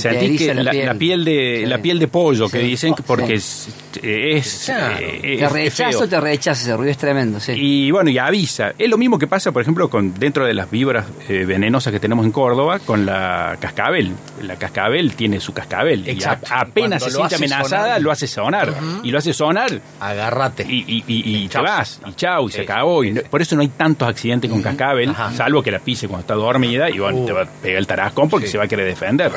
[0.01, 0.87] Sentís que la la, piel.
[0.87, 1.67] la piel de Sí.
[1.67, 3.71] la piel de pollo que dicen que porque Sí.
[4.03, 4.97] es, Claro.
[5.01, 7.53] eh, Te rechazo, te rechaza ese ruido, es tremendo, sí.
[7.57, 8.73] Y bueno, y avisa.
[8.79, 12.01] Es lo mismo que pasa, por ejemplo, con dentro de las víboras eh, venenosas que
[12.01, 14.13] tenemos en Córdoba, con la cascabel.
[14.43, 16.09] La cascabel tiene su cascabel.
[16.09, 16.47] Exacto.
[16.51, 18.03] Y a- apenas Cuando se siente amenazada, sonar.
[18.03, 18.75] lo hace sonar.
[19.03, 20.67] Y lo hace sonar Agárrate.
[20.69, 23.05] y, y, y, y te vas, y chau, y se acabó.
[23.05, 25.33] Y no- por eso no hay tantos accidentes con cascabel, Ajá.
[25.33, 27.27] salvo que la pise cuando está dormida y bueno, Uh.
[27.27, 29.31] te va a pegar el tarascón porque se va a querer defender.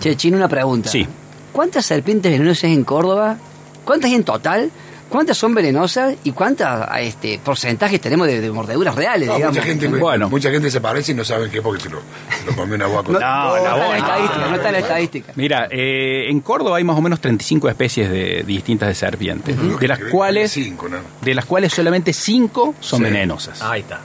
[0.00, 0.88] Che, Chino, una pregunta.
[0.90, 1.06] Sí.
[1.52, 3.36] ¿Cuántas serpientes venenosas hay en Córdoba?
[3.84, 4.70] ¿Cuántas hay en total?
[5.08, 6.14] ¿Cuántas son venenosas?
[6.22, 9.56] ¿Y cuántas este, porcentajes tenemos de, de mordeduras reales, No, digamos?
[9.56, 10.30] mucha, gente, Bueno.
[10.30, 12.86] mucha gente se parece y no saben qué porque se lo, se lo comió una
[12.86, 13.10] guaco.
[13.10, 15.32] No, No está en la estadística, no está la estadística.
[15.34, 19.88] Mira, eh, en Córdoba hay más o menos 35 especies de, distintas de serpientes, de
[19.88, 20.98] las cuales Cinco, ¿no?
[21.20, 23.04] de las cuales solamente 5 son Sí.
[23.04, 23.60] venenosas.
[23.62, 24.00] Ahí está.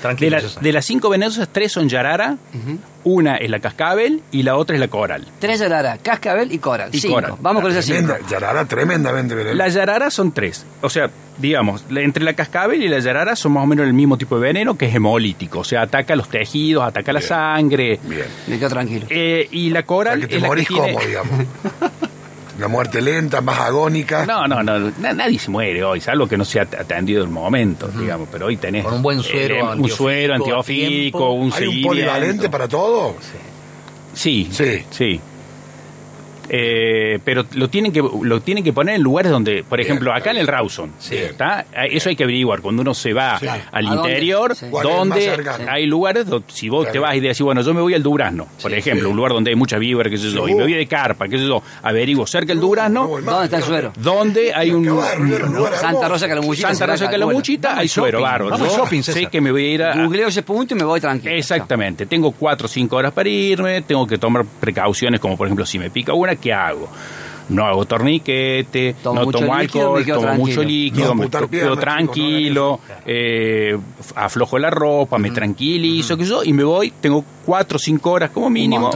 [0.00, 0.36] Tranquilo.
[0.36, 0.62] de, la- César.
[0.62, 2.36] de las 5 venenosas, 3 son yarara,
[3.04, 5.26] una es la cascabel y la otra es la coral.
[5.40, 6.90] Tres yarara, cascabel y coral.
[6.92, 7.14] Y Cinco.
[7.14, 7.34] coral.
[7.40, 7.98] Vamos con esas cinco.
[8.12, 9.56] Tremenda, Yarara tremendamente venenosa.
[9.56, 10.64] La yarara son tres.
[10.82, 13.92] O sea, digamos, la- entre la cascabel y la yarara son más o menos el
[13.92, 15.58] mismo tipo de veneno que es hemolítico.
[15.60, 17.98] O sea, ataca los tejidos, ataca la sangre.
[18.04, 18.26] Bien.
[18.46, 19.06] Me quedo tranquilo.
[19.10, 20.92] Eh, y la O sea, coral que te es la que morís tiene...
[20.92, 21.32] como, digamos.
[22.58, 24.26] Una muerte lenta, más agónica.
[24.26, 27.30] No, no, no, na- nadie se muere hoy, salvo que no sea at- atendido el
[27.30, 31.18] momento, digamos, pero hoy tenés Con un buen suero eh, un suero antiofídico a antiofídico,
[31.18, 31.32] tiempo.
[31.32, 33.16] un ¿Hay un polivalente para todo?
[34.12, 34.84] Sí, Sí.
[34.90, 35.20] sí.
[36.48, 40.12] Eh, pero lo tienen que lo tienen que poner en lugares donde, por Bien, ejemplo,
[40.12, 41.16] acá en el Rawson, Sí.
[41.16, 41.64] ¿está?
[41.90, 43.46] Eso hay que averiguar cuando uno se va Sí.
[43.70, 44.66] al interior, Sí.
[44.70, 46.92] ¿Cuál es el más donde hay lugares donde si vos Claro.
[46.92, 49.10] te vas y decís, bueno, yo me voy al Durazno, por ejemplo, sí.
[49.10, 51.38] un lugar donde hay mucha víbora, qué sé yo, y me voy de carpa, qué
[51.38, 53.92] sé yo, averiguo cerca del Durazno, No ¿Dónde está el suero?
[53.96, 54.84] donde hay un
[55.80, 56.08] Santa.
[56.08, 56.68] Rosa Calamuchita.
[56.68, 57.10] Santa Rosa.
[57.10, 60.74] Calamuchita, hay suero Yo shopping, sé que me voy a ir a, Googleo ese punto
[60.74, 61.34] y me voy tranquilo.
[61.34, 65.64] Exactamente, tengo cuatro o cinco horas para irme, tengo que tomar precauciones como por ejemplo
[65.64, 66.88] si me pica una, ¿qué hago?
[67.48, 70.46] No hago torniquete, Tomo no tomo líquido, alcohol, tomo tranquilo.
[70.46, 73.76] mucho líquido, No me quedo no tranquilo, eh,
[74.14, 78.30] aflojo la ropa, me tranquilizo, que yo, y me voy, tengo cuatro o cinco horas
[78.30, 78.90] como mínimo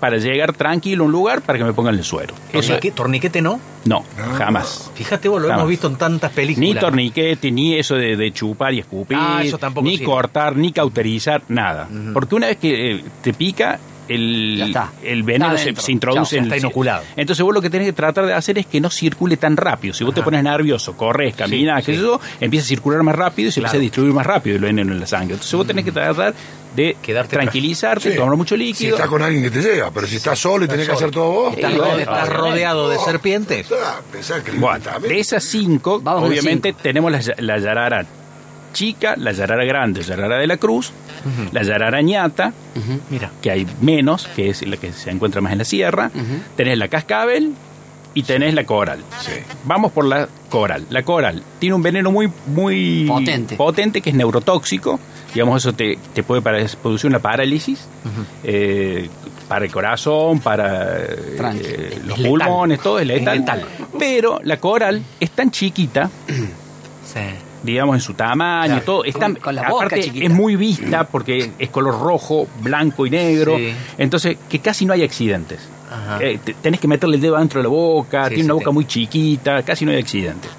[0.00, 2.34] para llegar tranquilo a un lugar para que me pongan el suero.
[2.52, 3.60] Eso Tornique- torniquete no.
[3.84, 4.34] no, No.
[4.36, 4.90] jamás.
[4.96, 5.60] Fíjate, vos lo Jamás.
[5.60, 6.74] hemos visto en tantas películas.
[6.74, 10.06] Ni torniquete, ni eso de, de chupar y escupir, Ah, eso tampoco ni sirve.
[10.06, 11.88] cortar, ni cauterizar, nada.
[12.12, 13.78] Porque una vez que eh, te pica,
[14.12, 14.92] Ya el, está.
[15.02, 17.02] el veneno Está se, introduce Chao, en está el- inoculado.
[17.16, 19.94] Entonces vos lo que tenés que tratar de hacer es que no circule tan rápido.
[19.94, 22.06] Si vos te pones nervioso, corres, caminas, Sí, qué sé sí.
[22.06, 23.70] yo, empieza a circular más rápido y se Claro.
[23.70, 25.34] empieza a distribuir más rápido el veneno en la sangre.
[25.34, 26.34] Entonces vos tenés que tratar
[26.76, 28.16] de Quedarte tranquilizarte, Sí.
[28.16, 28.96] tomar mucho Si líquido.
[28.96, 31.30] estás con alguien que te lleva, pero si estás solo y tenés que hacer todo
[31.30, 33.66] vos, Estás, estás rodeado de serpientes.
[33.72, 34.00] ah,
[34.58, 36.80] Bueno, de esas cinco, Vamos obviamente cinco.
[36.82, 38.06] tenemos la, la yarara
[38.72, 40.92] chica, la yarara grande, yarara de la cruz,
[41.52, 42.52] la yarara ñata,
[43.10, 43.30] Mira.
[43.40, 46.10] que hay menos, que es la que se encuentra más en la sierra,
[46.56, 47.52] tenés la cascabel
[48.14, 49.00] y tenés la coral.
[49.20, 49.32] Sí.
[49.64, 50.86] Vamos por la coral.
[50.90, 53.56] La coral tiene un veneno muy, muy Potente.
[53.56, 55.00] potente que es neurotóxico.
[55.32, 57.86] Digamos, eso te, te puede producir una parálisis
[58.44, 59.08] eh,
[59.48, 62.26] para el corazón, para eh, los Es letal.
[62.28, 63.34] pulmones, todo es letal.
[63.34, 63.64] Es letal.
[63.98, 67.20] Pero la coral es tan chiquita Sí.
[67.62, 68.84] Digamos, en su tamaño, Claro.
[68.84, 69.04] todo.
[69.04, 70.24] Es tan- Con- con la boca aparte, chiquita.
[70.26, 73.56] es muy vista porque es color rojo, blanco y negro.
[73.56, 73.72] Sí.
[73.98, 75.68] Entonces, que casi no hay accidentes.
[76.20, 78.70] Eh, te- tenés que meterle el dedo dentro de la boca, Sí, tiene una boca
[78.70, 80.50] muy chiquita, casi no hay accidentes.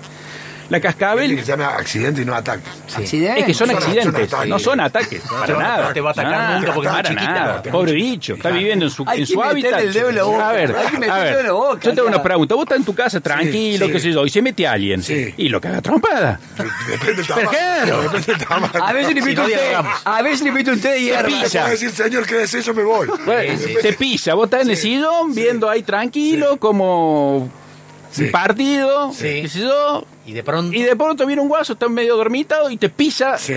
[0.74, 2.64] La cascabel que se llama accidente y no ataque.
[2.98, 3.42] Accidente.
[3.42, 5.88] es que son Son- accidentes, son no son ataques, para no, nada.
[5.90, 7.32] no te va a atacar nunca porque para chiquita.
[7.32, 7.62] nada.
[7.62, 9.80] Pobre bicho, está viviendo en su, Hay en que su hábitat.
[9.82, 10.50] el dedo en la boca.
[10.50, 12.16] A ver, Hay que meterle a el ver, dedo en la boca, yo tengo ya.
[12.16, 12.56] una pregunta.
[12.56, 13.92] Vos estás en tu casa tranquilo, sí.
[13.92, 15.32] qué sé yo, y se mete alguien Sí.
[15.38, 16.40] y lo caga trompada.
[16.88, 17.52] Depende del tamaño.
[18.02, 18.84] Depende del tamaño.
[18.84, 19.58] A veces le invito no un té.
[19.60, 20.02] dialogamos.
[20.06, 21.22] A veces le invito un té de hierba.
[21.30, 21.68] Te pisa.
[21.70, 22.74] decir, señor, ¿qué es eso?
[22.74, 23.08] Me voy.
[23.80, 27.48] Te pisa, vos estás en el sillón viendo ahí tranquilo como
[28.12, 28.26] Sí.
[28.26, 29.42] un partido, Sí.
[29.44, 30.76] qué sé yo, Y de pronto.
[30.76, 33.54] y de pronto viene un guaso, está medio dormitado y te pisa Sí.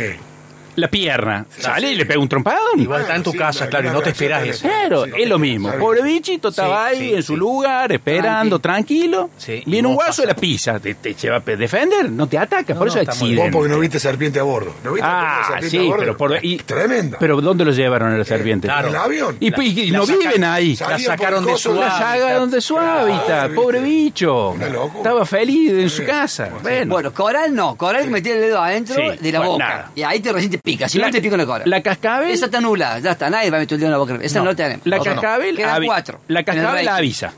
[0.77, 1.45] La pierna.
[1.59, 2.79] Sale y le pega un trompadón.
[2.81, 4.63] Igual está en tu Sí, casa, la- claro, y no te de- eso.
[4.69, 5.73] Claro, Sí, es lo mismo.
[5.73, 7.39] Pobre bichito estaba Sí, ahí sí, en su sí.
[7.39, 9.31] lugar, esperando, tranquilo.
[9.67, 10.27] Viene un guaso y pasas.
[10.27, 10.81] la pisa.
[10.81, 13.31] Te, te lleva a defender, no te ataca, No, por eso no, es está muy
[13.35, 13.57] Vos accidente.
[13.59, 14.75] porque no viste serpiente a bordo.
[14.85, 15.99] ¿No viste Ah, serpiente sí, a bordo?
[16.01, 17.17] pero por y, Tremenda.
[17.19, 18.69] Pero ¿dónde lo llevaron a la serpiente?
[18.69, 18.89] claro.
[18.89, 19.37] ¿En el avión?
[19.41, 20.77] Y, y- y La- no viven ahí.
[20.77, 22.47] La sacaron de su hábitat.
[22.51, 24.55] de su hábitat, pobre bicho.
[24.97, 26.51] Estaba feliz en su casa.
[26.63, 27.77] Bueno, Bueno, coral no.
[27.77, 29.91] Coral que metí el dedo adentro de la boca.
[29.95, 30.87] Y ahí te recién pica.
[30.89, 31.71] Si La- no te pica una coral.
[31.71, 32.99] la cascabel- Esa está nula.
[32.99, 33.31] Ya está.
[33.31, 34.19] Nadie va a meter el dedo en la boca.
[34.21, 34.51] Esa no, No.
[34.51, 34.87] la tenemos.
[34.87, 35.05] la no.
[35.05, 36.21] cascabel, Quedan avi- cuatro.
[36.29, 36.89] la cascabel ranking.
[36.91, 37.33] avisa.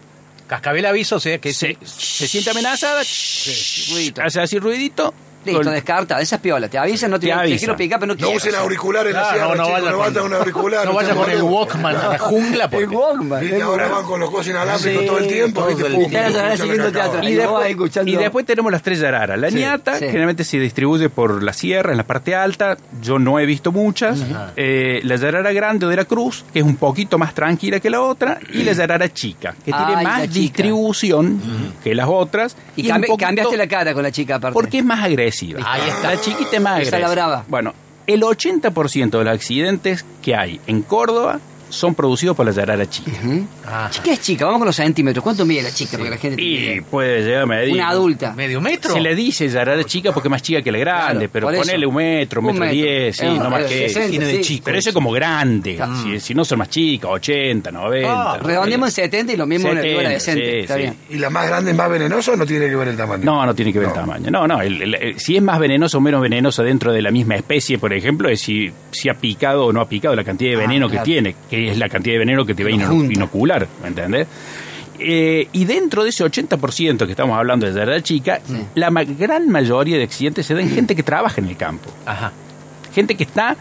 [0.49, 4.23] Cascabel aviso, o sea que Se, se siente amenazada, shh, ruidito.
[4.23, 5.13] hace así ruidito.
[5.45, 6.21] Listo, con- descarta.
[6.21, 6.69] Esa es piola.
[6.69, 8.37] Te avisan, no te, Te te quiero picar, pero no No quiero.
[8.37, 10.85] usen auriculares en la Claro, sierra, no, no chicos, vaya no con- auricular.
[10.87, 11.43] no vaya con el.
[11.43, 13.41] Walkman a la jungla porque El Walkman.
[13.41, 15.69] Viste, es ahora van con los cosos inalámbricos Sí, todo el tiempo.
[15.69, 15.89] el la.
[18.05, 19.39] Y después, y tenemos las tres yararas.
[19.39, 20.07] La Sí, ñata, sí.
[20.07, 22.77] generalmente se distribuye por la sierra, en la parte alta.
[23.03, 24.19] Yo no he visto muchas.
[24.57, 27.91] Eh, la yarara grande o de la cruz, que es un poquito más tranquila que
[27.91, 28.39] la otra.
[28.53, 31.41] Y la yarara chica, que tiene más la distribución
[31.83, 32.57] que las otras.
[32.77, 34.55] Y, cambiaste la cara con la chica aparte.
[34.55, 35.28] Porque es más agresiva.
[35.67, 36.15] Ahí está.
[36.15, 36.97] La chiquita es más Esa agresiva.
[36.99, 37.45] es la brava.
[37.49, 37.75] Bueno,
[38.07, 43.11] el 80% de los accidentes que hay en Córdoba son producidos por la yarara chica.
[43.67, 45.23] Ah, Chica es chica, vamos con los centímetros.
[45.23, 45.97] ¿Cuánto mide la chica?
[45.99, 47.75] Porque la gente Y puede llegar a medir.
[47.75, 48.33] una adulta.
[48.35, 48.93] medio metro.
[48.93, 51.87] Se le dice yarara chica porque es más chica que la grande, Claro, pero ponele
[51.87, 52.75] un metro, un metro metro.
[52.75, 53.95] diez, sí, un- no más que eso.
[53.95, 54.41] 60, Tiene de sí.
[54.43, 54.65] chico.
[54.65, 55.77] Pero eso es como grande.
[55.77, 55.95] Claro.
[56.03, 58.33] Si, si no son más chicas, 80, 90.
[58.35, 60.51] Ah, Redondeemos en 70 y lo mismo en una 70, figura decente.
[60.53, 60.81] sí, Está sí.
[60.81, 60.97] bien.
[61.11, 63.25] ¿Y la más grande es más venenosa o no tiene que ver el tamaño?
[63.25, 64.31] No, no tiene que ver el tamaño.
[64.31, 64.61] No, no.
[64.63, 67.79] el- el- el- si es más venenoso o menos venenoso dentro de la misma especie,
[67.79, 70.67] por ejemplo, es si, si ha picado o no ha picado, la cantidad de Ah,
[70.67, 71.05] veneno claro.
[71.05, 73.13] que tiene, que es la cantidad de veneno que te va a Lo ino- junta.
[73.13, 74.27] inocular, ¿me entendés?
[75.01, 78.41] Eh, y dentro de ese 80% que estamos hablando de yarara chica,
[78.75, 81.89] la ma- gran mayoría de accidentes se dan en gente que trabaja en el campo.
[82.05, 82.33] Ajá.
[82.93, 83.57] Gente que está,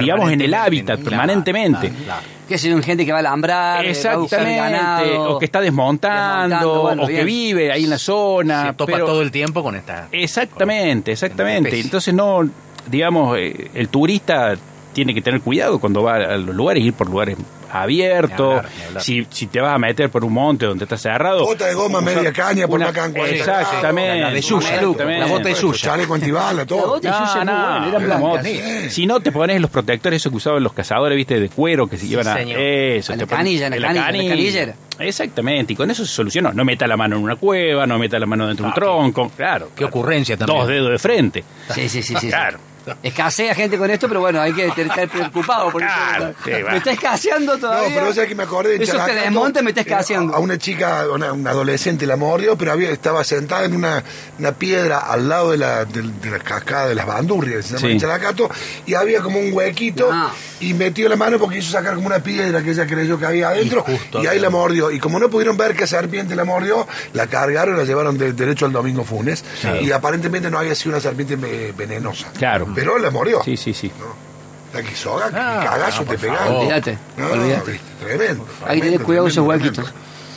[0.00, 1.88] digamos, en el hábitat claro, permanentemente.
[1.90, 2.22] claro, claro.
[2.48, 5.36] Que es gente que va a alambrar, eh, va a buscar Exactamente, ganado.
[5.36, 7.26] o que está desmontando, Desmontando, bueno, o que bien.
[7.26, 8.66] vive ahí en la zona.
[8.68, 10.08] Se topa pero- todo el tiempo con esta.
[10.10, 11.78] Exactamente, exactamente.
[11.78, 12.48] Entonces no,
[12.90, 14.54] digamos, eh, el turista
[14.92, 17.36] tiene que tener cuidado cuando va a los lugares, ir por lugares
[17.70, 18.58] abiertos.
[18.86, 19.02] Hablar.
[19.02, 21.44] Si, si te vas a meter por un monte donde está cerrado.
[21.44, 24.20] Bota de goma, usar media caña, por una- acá en 40 Exactamente.
[24.20, 25.18] La de exactamente.
[25.20, 25.78] la bota de Yuya.
[25.78, 26.86] Chaleco antibala, La todo.
[26.86, 28.42] bota- Yuya es muy buena, la moto.
[28.44, 28.60] Sí.
[28.90, 31.96] Si no te pones los protectores esos que usaban los cazadores, viste, de cuero que
[31.96, 32.60] se llevan a señor.
[32.60, 34.74] eso, la canilla, la canilla, la canillera.
[34.98, 36.52] Exactamente, y con eso se solucionó.
[36.52, 38.74] No meta la mano en una cueva, no meta la mano dentro de un Ah,
[38.74, 39.30] tronco.
[39.36, 39.68] Claro.
[39.70, 39.88] qué claro.
[39.90, 40.58] ocurrencia también.
[40.58, 41.44] Dos dedos de frente.
[41.74, 42.16] Sí, sí, sí, sí.
[42.20, 42.28] sí.
[42.28, 42.58] Claro.
[43.02, 45.70] Escasea gente con esto, pero bueno, hay que estar preocupado.
[45.72, 46.70] Claro, sí, va.
[46.72, 47.94] me está escaseando No, todavía.
[47.94, 50.34] pero es que me acordé de Eso te desmonta me está escaseando.
[50.34, 54.02] A una chica, una, una adolescente la mordió, pero había, estaba sentada en una,
[54.38, 57.76] una piedra al lado de la, de, de la cascada de las bandurrias, que se
[57.78, 57.98] llama Sí.
[58.00, 58.50] Chalacato,
[58.86, 60.32] y había como un huequito, Ah.
[60.60, 63.48] y metió la mano porque quiso sacar como una piedra que ella creyó que había
[63.48, 64.34] adentro, Y ahí acá.
[64.40, 64.90] la mordió.
[64.90, 68.32] Y como no pudieron ver qué serpiente la mordió, la cargaron y la llevaron de-
[68.32, 69.44] derecho al Domingo Funes,
[69.80, 72.28] y aparentemente no había sido una serpiente eh, venenosa.
[72.38, 72.71] Claro.
[72.74, 73.42] Pero la murió.
[73.44, 73.90] Sí, sí, sí.
[73.98, 74.06] ¿no?
[74.72, 76.50] La que soga, que Ah, cagazo no, te por pegaba.
[76.50, 77.72] Olvídate, No, olvídate.
[77.72, 78.46] viste, tremendo.
[78.66, 79.94] Hay que tener cuidado con esos tremendo, huequitos.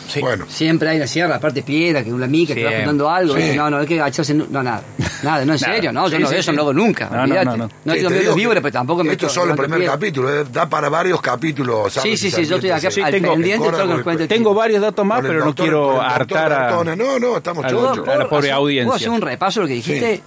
[0.07, 0.19] Sí.
[0.21, 3.35] Bueno, Siempre hay en la sierra, aparte piedra, que una mica, que va juntando algo.
[3.35, 3.53] Sí.
[3.55, 4.33] No, no, hay que agacharse.
[4.33, 4.81] No, nada.
[5.23, 5.73] Nada, no, en Nada.
[5.73, 6.07] serio, no.
[6.09, 6.55] Yo no sí, veo eso sí.
[6.55, 7.09] no lo hago nunca.
[7.09, 7.57] No, no, no, no.
[7.57, 9.31] No, Sí, es que te lo digo veo que víbora, pero tampoco me Esto es
[9.33, 9.93] solo el primer piedra.
[9.93, 11.91] capítulo, eh, da para varios capítulos.
[11.93, 12.19] Sí, ¿sabes?
[12.19, 15.21] sí, sí, yo estoy acá Sí, al tengo- pendiente todo cuenta Tengo varios datos más,
[15.21, 16.83] pero no quiero hartar a.
[16.95, 18.07] No, no, estamos chochos.
[18.07, 18.95] a la pobre ¿Puedo audiencia.
[18.95, 20.21] hacer un repaso de lo que dijiste?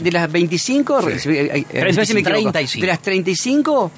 [0.00, 1.80] De las 25, re- eh, eh.
[1.80, 2.80] 35.
[2.80, 3.90] de las 35,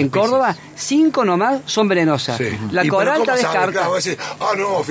[0.00, 2.36] en Córdoba, cinco nomás son venenosas.
[2.38, 2.48] Sí.
[2.72, 3.38] La coralta ¿cómo sabe?
[3.42, 3.72] descarta.
[3.72, 4.84] Claro, vos decís, ah, no,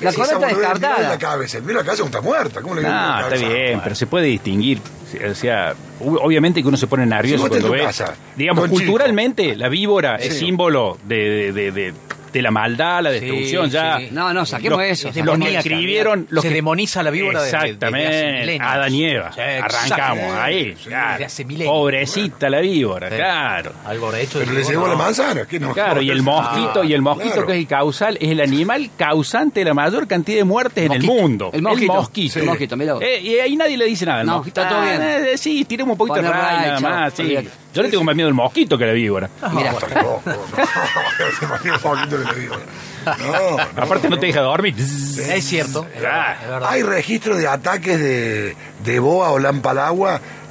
[0.00, 1.08] La coralta descartada.
[1.08, 2.60] la cabeza, mira la cabeza está muerta.
[2.62, 4.80] ¿Cómo le No, está bien, pero se puede distinguir.
[5.30, 7.88] O sea, ob- obviamente que uno se pone nervioso cuando ve.
[8.36, 10.46] digamos, culturalmente, la víbora es Sí.
[10.46, 11.92] símbolo de,
[12.30, 13.66] de, de, de- de la maldad, la destrucción.
[13.66, 13.98] Sí, ya.
[13.98, 14.08] sí.
[14.12, 15.08] No, no, saquemos Los- eso.
[15.08, 16.26] Es Los que escribieron.
[16.30, 18.32] Los Se que- demoniza la víbora Exactamente.
[18.40, 18.66] milenios.
[18.68, 19.32] Adán y Eva.
[19.32, 20.74] Sí, Arrancamos ahí.
[20.78, 21.10] Sí, claro.
[21.12, 21.72] desde hace milenios.
[21.74, 23.16] Pobrecita la víbora, Sí.
[23.16, 23.72] claro.
[23.86, 24.38] Algo hecho.
[24.40, 24.86] Pero le no.
[24.88, 25.44] la manzana.
[25.46, 25.72] ¿qué no?
[25.72, 27.46] Claro, y el mosquito, y el mosquito claro.
[27.46, 30.92] que es el causal, es el animal causante de la mayor cantidad de muertes en
[30.92, 31.50] el mundo.
[31.52, 31.92] El mosquito.
[31.94, 32.32] mosquito.
[32.34, 32.38] Sí.
[32.40, 33.02] El mosquito, vos.
[33.02, 34.24] Eh, y ahí nadie le dice nada.
[34.24, 34.60] No, mosquito.
[34.60, 35.00] está todo bien.
[35.02, 37.14] Ah, eh, sí, tiremos un poquito de Poner ray ray, nada más.
[37.72, 39.30] Yo le tengo más miedo al mosquito que a la víbora.
[39.52, 39.72] Mira,
[42.34, 42.56] Que digo.
[43.00, 44.74] No, no, Aparte no te deja dormir.
[44.78, 45.86] Es cierto.
[45.94, 46.68] Es verdad, es verdad.
[46.70, 48.54] ¿Hay registro de ataques de,
[48.84, 49.90] de boa o lámpara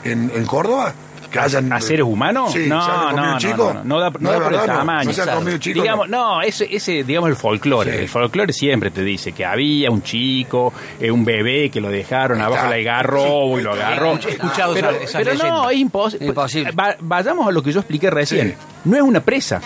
[0.04, 0.92] en, en Córdoba?
[1.30, 2.52] Que hayan, ¿A seres humanos?
[2.52, 3.74] Sí, no, ¿se han comido no, chico?
[3.76, 5.10] no, no da, no No, da por el tamaño.
[5.10, 7.92] No se han comido un chico, digamos, no, ese, ese, digamos, el folclore.
[7.92, 7.98] Sí.
[8.00, 12.42] El folclore siempre te dice que había un chico, eh, un bebé que lo dejaron
[12.42, 14.18] abajo del algarrobo y lo agarró.
[14.28, 16.26] He escuchado pero, esa- esas pero no, es imposible.
[16.26, 16.72] Imposible.
[16.72, 18.50] Va- vayamos a lo que yo expliqué recién.
[18.50, 18.56] Sí.
[18.86, 19.62] No es una presa.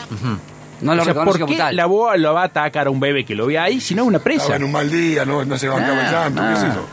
[0.83, 1.75] No lo o sea, reconoce ¿por como qué tal.
[1.75, 4.03] la boa lo va a atacar a un bebé que lo ve ahí si no
[4.03, 4.41] es una presa?
[4.43, 6.55] Estaba en un mal día, no, no se bancaba el Ah, llanto, qué ah.
[6.55, 6.85] sé yo.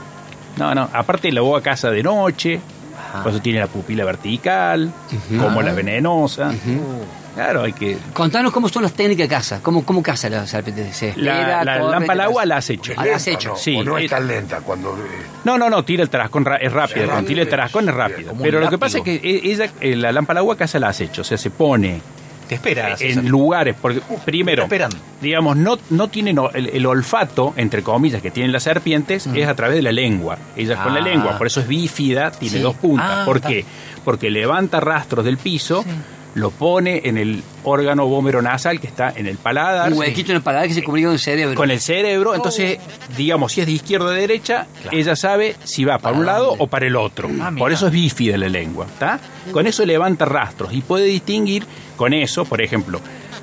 [0.56, 0.88] No, no.
[0.92, 2.60] Aparte la boa caza de noche,
[3.22, 4.92] por eso tiene la pupila vertical,
[5.38, 6.52] como la venenosa.
[7.34, 7.96] Claro, hay que...
[8.12, 9.60] Contanos cómo son las técnicas de caza.
[9.62, 10.92] ¿Cómo, cómo caza la serpiente?
[10.92, 12.90] ¿Se La, espera, la corre, lámpara al agua la has hecho.
[12.92, 13.48] ¿Es Ah, lenta has hecho.
[13.50, 13.56] no?
[13.56, 14.90] Sí, ¿O no eh, es tan lenta cuando...
[14.98, 17.06] eh, No, no, no, tira el tarascón, ra- es rápido.
[17.06, 17.50] Cuando tira el rápido.
[17.56, 18.34] tarascón es rápido.
[18.42, 20.88] Pero lo que pasa es que e- ella, eh, la lámpara al agua caza la
[20.88, 21.22] has hecho.
[21.22, 22.00] O sea, se pone
[22.50, 22.96] Te espera.
[23.00, 24.66] en lugares, porque primero,
[25.22, 29.54] digamos, no, no tienen el, el olfato, entre comillas, que tienen las serpientes, es a
[29.54, 30.36] través de la lengua.
[30.56, 31.04] Ella con la Ah.
[31.04, 32.62] lengua, por eso es bífida, tiene Sí.
[32.62, 33.08] dos puntas.
[33.20, 33.48] Ah, ¿Por está.
[33.48, 33.64] qué?
[34.04, 35.84] Porque levanta rastros del piso,
[36.34, 39.92] lo pone en el órgano bómero nasal que está en el paladar.
[39.92, 41.54] Un huequito en el paladar que se cubrió con el cerebro.
[41.54, 42.78] Con el cerebro, entonces,
[43.16, 46.54] digamos, si es de izquierda o de derecha, ella sabe si va para un lado
[46.58, 47.28] o para el otro.
[47.40, 49.20] Ah, por eso es bífida la lengua, ¿está?
[49.52, 51.64] Con eso levanta rastros y puede distinguir
[51.96, 53.00] con eso, por ejemplo,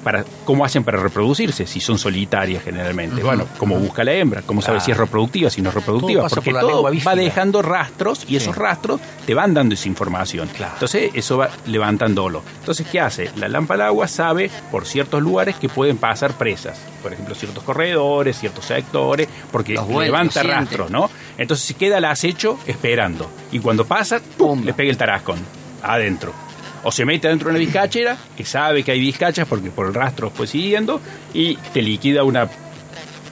[0.08, 3.22] para cómo hacen para reproducirse, si son solitarias generalmente.
[3.22, 6.30] Bueno, cómo busca la hembra, cómo sabe si es reproductiva, si no es reproductiva, Todo
[6.30, 10.48] porque por todo va dejando rastros y esos rastros te van dando esa información.
[10.56, 10.76] Claro.
[10.76, 12.41] Entonces, eso va levantándolo.
[12.58, 13.32] Entonces, ¿qué hace?
[13.36, 16.80] La lámpara de agua sabe por ciertos lugares que pueden pasar presas.
[17.04, 21.10] Por ejemplo, ciertos corredores, ciertos sectores, porque levanta rastros, ¿no?
[21.38, 23.30] Entonces, se queda al acecho esperando.
[23.52, 24.60] Y cuando pasa, ¡pum!
[24.60, 24.65] Pum.
[24.65, 25.39] le pega el tarascón
[25.84, 26.47] adentro.
[26.84, 29.94] O se mete adentro de una vizcachera, que sabe que hay vizcachas porque por el
[29.94, 31.02] rastro fue siguiendo,
[31.34, 32.48] y te liquida una,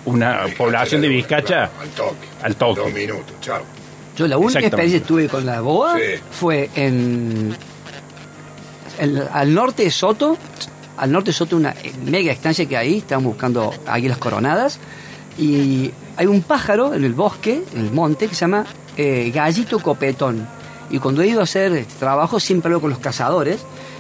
[0.06, 2.28] una población de vizcacha Al toque.
[2.44, 2.82] al toque.
[2.82, 3.62] Dos minutos, chao.
[4.18, 6.22] Yo la única experiencia que tuve con la boa Sí.
[6.32, 7.56] fue en,
[9.00, 10.38] en- al norte de Soto,
[10.98, 14.80] al norte de Soto una mega estancia que hay, estaban buscando águilas coronadas
[15.38, 19.80] y hay un pájaro en el bosque, en el monte, que se llama eh, gallito
[19.80, 20.48] copetón.
[20.90, 23.60] Y cuando he ido a hacer este trabajo siempre hablo con los cazadores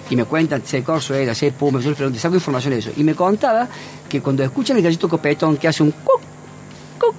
[0.09, 2.91] y me cuentan, sé corso era, sé puma, yo les pregunto, saco información de eso.
[2.95, 3.67] Y me contaba
[4.07, 6.21] que cuando escuchan el gallito copetón que hace un cuc,
[6.99, 7.15] cuc,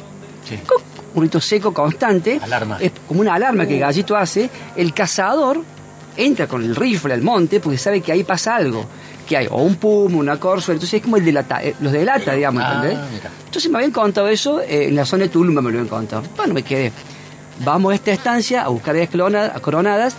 [0.48, 0.56] Sí.
[0.58, 0.82] cuc,
[1.14, 2.38] un grito seco constante.
[2.42, 2.78] Alarma.
[2.80, 4.48] Es como una alarma que el gallito hace.
[4.76, 5.60] El cazador
[6.16, 8.84] entra con el rifle al monte porque sabe que ahí pasa algo.
[9.26, 12.32] Que hay o un puma, una corso, entonces es como el delata, eh, los delata,
[12.34, 12.98] digamos, Ah, ¿entendés?
[13.46, 16.22] Entonces me habían contado eso eh, en la zona de Tulumba, me lo habían contado.
[16.36, 16.92] Bueno, me quedé.
[17.64, 20.16] Vamos a esta estancia a buscar clona- coronadas.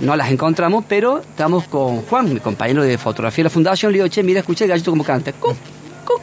[0.00, 3.90] No las encontramos, pero estamos con Juan, mi compañero de fotografía de la fundación.
[3.92, 5.32] Le digo, che, mira, escuché el gallito como canta.
[5.32, 5.56] Cuc,
[6.04, 6.20] cuc.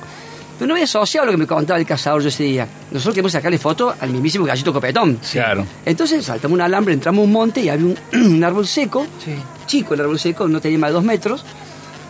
[0.57, 2.67] Pero no había asociado lo que me contaba el cazador yo ese día.
[2.91, 5.19] Nosotros queríamos sacarle foto al mismísimo gallito copetón.
[5.31, 5.65] Claro.
[5.85, 7.97] Entonces saltamos un alambre, entramos a un monte y había un,
[8.35, 9.33] un árbol seco, Sí.
[9.65, 11.43] chico el árbol seco, no tenía más de dos metros.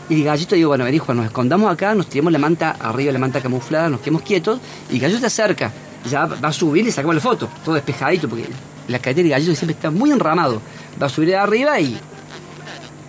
[0.10, 3.12] Y el gallito digo, bueno, me dijo, nos escondamos acá, nos tiramos la manta arriba
[3.13, 4.60] la manta camuflada, nos quedamos quietos,
[4.91, 5.71] y el gallito se acerca.
[6.09, 8.45] Ya va a subir y sacamos la foto, todo despejadito, porque
[8.87, 10.61] la cadena del gallito siempre está muy enramado.
[11.01, 11.97] Va a subir de arriba y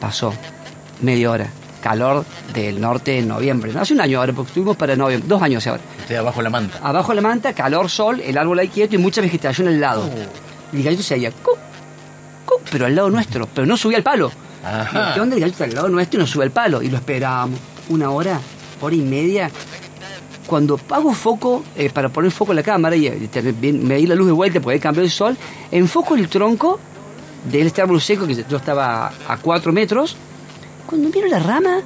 [0.01, 0.33] pasó
[1.03, 1.49] media hora.
[1.83, 3.73] Calor del norte en noviembre.
[3.73, 5.83] No hace un año ahora, porque estuvimos para noviembre, dos años ahora.
[6.01, 6.79] Estoy abajo de la manta.
[6.83, 10.11] Abajo de la manta, calor, sol, el árbol ahí quieto y mucha vegetación al lado.
[10.73, 11.59] Y el gallito se veía, "Cuc,
[12.45, 14.33] cuc", pero al lado nuestro, pero no subía al palo.
[14.65, 15.15] Ajá.
[15.15, 15.37] ¿Qué onda?
[15.37, 16.83] El gallito está al lado nuestro y no sube al palo.
[16.83, 18.41] Y lo esperábamos una hora,
[18.81, 19.49] hora y media.
[20.47, 24.27] Cuando hago foco, eh, para poner foco en la cámara y eh, medir la luz
[24.27, 25.37] de vuelta, porque cambió el sol,
[25.71, 26.79] enfoco el tronco
[27.51, 30.17] de este árbol seco, que yo estaba a cuatro metros.
[30.87, 31.81] Cuando miro la rama,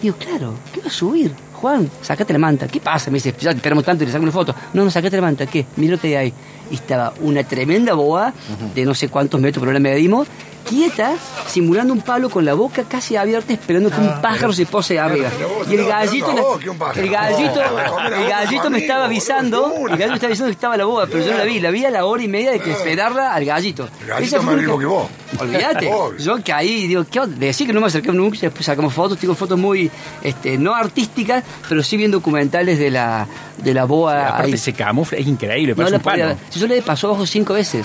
[0.00, 1.32] digo, claro, ¿qué va a subir?
[1.52, 2.66] Juan, sacate la manta.
[2.66, 3.10] ¿Qué pasa?
[3.10, 4.54] Me dice, ya esperamos tanto y le saco una foto.
[4.74, 5.46] No, no, sacate la manta.
[5.46, 5.64] ¿Qué?
[5.76, 6.32] Mírate ahí.
[6.70, 8.32] Y estaba una tremenda boa
[8.74, 10.28] de no sé cuántos metros, pero la medimos,
[10.68, 11.14] quieta,
[11.46, 15.28] simulando un palo con la boca casi abierta, esperando que un pájaro se pose arriba.
[15.70, 16.58] Y el gallito,
[16.96, 20.84] el gallito, el gallito me estaba avisando, el gallito me estaba avisando que estaba la
[20.84, 22.72] boda, pero yo no la vi, la vi a la hora y media de que
[22.72, 23.88] esperarla al gallito.
[24.00, 25.08] El gallito más una- que vos.
[25.38, 25.90] Olvídate.
[26.18, 27.36] Yo caí, digo, ¿qué onda?
[27.38, 29.90] Decía que no me acerqué nunca, después sacamos fotos, tengo fotos muy,
[30.22, 33.26] este, no artísticas, pero sí bien documentales de la,
[33.58, 34.28] de la boa.
[34.28, 34.58] Aparte ahí.
[34.58, 36.36] se camufla, es increíble, No un.
[36.50, 37.84] Si yo le pasó abajo cinco veces.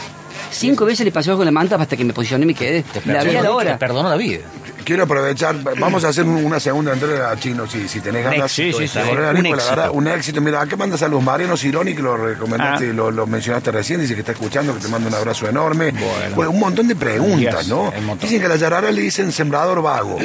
[0.52, 2.84] Cinco veces le pasó abajo la manta hasta que me posicioné y me quedé.
[3.06, 4.10] La vi a la Te hora.
[4.10, 4.40] la vida.
[4.84, 8.52] Quiero aprovechar, vamos a hacer una segunda entrega a Chino, si, si tenés ganas.
[8.52, 8.98] Sí, sí, sí.
[8.98, 9.56] a Un éxito.
[9.68, 10.42] verdad, un éxito.
[10.42, 12.94] Mira, acá mandas a los Mariano Cironi, que lo recomendaste, Ah.
[12.94, 15.94] lo, lo mencionaste recién, dice que está escuchando, que te manda un abrazo enorme.
[16.34, 16.50] Bueno.
[16.52, 17.94] un montón de preguntas, Yes, ¿no?
[18.20, 20.18] Dicen que a la yarara le dicen sembrador vago.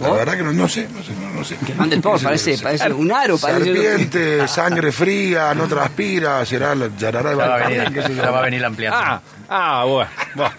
[0.00, 1.56] La verdad que no, no sé, no sé, no, no sé.
[1.56, 3.64] Que mande por, parece, parece un aro, parece.
[3.64, 8.22] Serpiente, sangre fría, no transpira, será la de va a Valparaíso, venir, qué sé yo.
[8.22, 9.02] ya va a venir la ampliación.
[9.04, 10.10] Ah, ah, bueno.
[10.34, 10.54] bueno.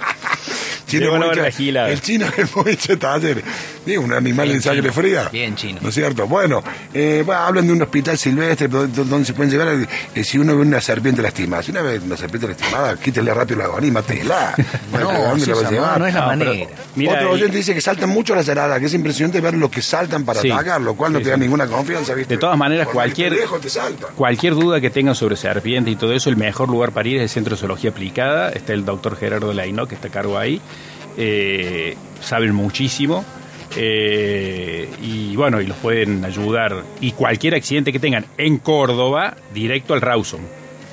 [0.99, 1.89] Chino hora gilada.
[1.89, 3.43] el chino es Taller.
[3.85, 4.93] Digo, un animal Bien de sangre chino.
[4.93, 5.29] fría.
[5.31, 5.79] Bien chino.
[5.81, 6.27] ¿No es cierto?
[6.27, 6.63] Bueno,
[6.93, 9.69] eh, bueno, hablan de un hospital silvestre do- do- donde se pueden llevar
[10.13, 11.63] eh, si uno ve una serpiente lastimada.
[11.63, 14.53] Si uno ve una serpiente lastimada, quítele rápido la agonía y mátela.
[14.91, 15.99] Bueno, ¿a No, dónde la va a llevar?
[15.99, 16.69] no es la No, pero- manera.
[16.95, 19.71] Mira, Otro y- oyente dice que saltan mucho las aradas, que es impresionante ver lo
[19.71, 20.51] que saltan para Sí.
[20.51, 21.41] atacar, lo cual no Sí, te da sí.
[21.41, 22.35] ninguna confianza, ¿viste?
[22.35, 23.41] De todas maneras, cualquier- te.
[24.15, 27.23] Cualquier duda que tengan sobre serpientes y todo eso, el mejor lugar para ir es
[27.23, 28.49] el Centro de Zoología Aplicada.
[28.49, 30.61] Está el doctor Gerardo Laino, que está a cargo ahí.
[31.17, 33.23] Eh, saben muchísimo.
[33.75, 36.83] Eh, y bueno, y los pueden ayudar.
[36.99, 40.41] Y cualquier accidente que tengan en Córdoba, directo al Rawson.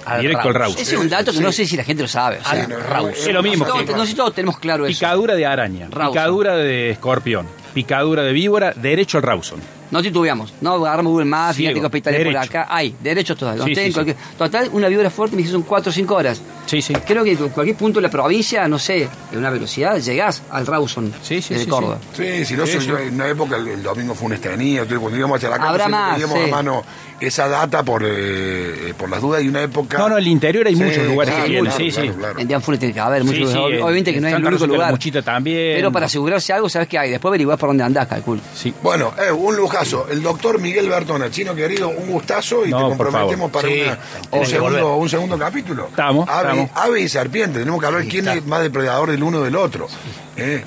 [0.06, 0.80] Al directo al Rawson.
[0.80, 2.38] Ese es un dato que no sé si la gente lo sabe.
[2.38, 3.66] o sea, no, Es lo mismo.
[3.66, 4.98] todos- no sé si todos tenemos claro eso.
[4.98, 6.12] Picadura de araña, Rawson.
[6.14, 9.60] picadura de escorpión, picadura de víbora, derecho al Rawson.
[9.90, 10.52] No titubeamos.
[10.60, 12.66] No agarramos Google Maps, fíjate que hospitales por acá.
[12.68, 13.64] Hay, derechos todavía.
[13.64, 14.14] Sí, sí, sí.
[14.36, 16.42] Total, una vibra fuerte me dice son 4 o 5 horas.
[16.66, 16.92] Sí, sí.
[17.06, 20.66] Creo que en cualquier punto de la provincia, no sé, en una velocidad, llegás al
[20.66, 21.98] Rawson Sí, sí, de sí, Córdoba.
[22.14, 22.90] Sí, si no, Sí, se- sí.
[22.90, 24.34] en una época el, el domingo fue un
[24.82, 26.44] entonces cuando íbamos a Characato Habrá siempre más, teníamos sí.
[26.44, 26.84] a mano
[27.20, 29.98] esa data por, eh, por las dudas y una época...
[29.98, 32.08] No, no, en el interior hay Sí, muchos lugares claro, que tienen, claro, sí, claro,
[32.12, 32.18] sí.
[32.18, 32.38] claro.
[32.38, 33.78] En tiene que haber muchos sí, lugares.
[33.78, 34.98] en- Obviamente que no es el único lugar.
[35.24, 35.76] También.
[35.76, 37.10] Pero para asegurarse algo, sabes que hay.
[37.10, 38.40] Después averiguás por dónde andás, calculo.
[38.54, 38.72] Sí.
[38.82, 40.06] Bueno, eh, un lujazo.
[40.10, 43.98] El doctor Miguel Bertona, chino querido, un gustazo y No, te comprometemos para Sí, una-
[44.30, 45.86] tenés un, segundo, un segundo capítulo.
[45.88, 46.70] Estamos, Ave, estamos.
[46.74, 48.34] ave y serpiente, tenemos que hablar quién está.
[48.38, 49.88] es más depredador del uno del otro.
[50.36, 50.64] Eh,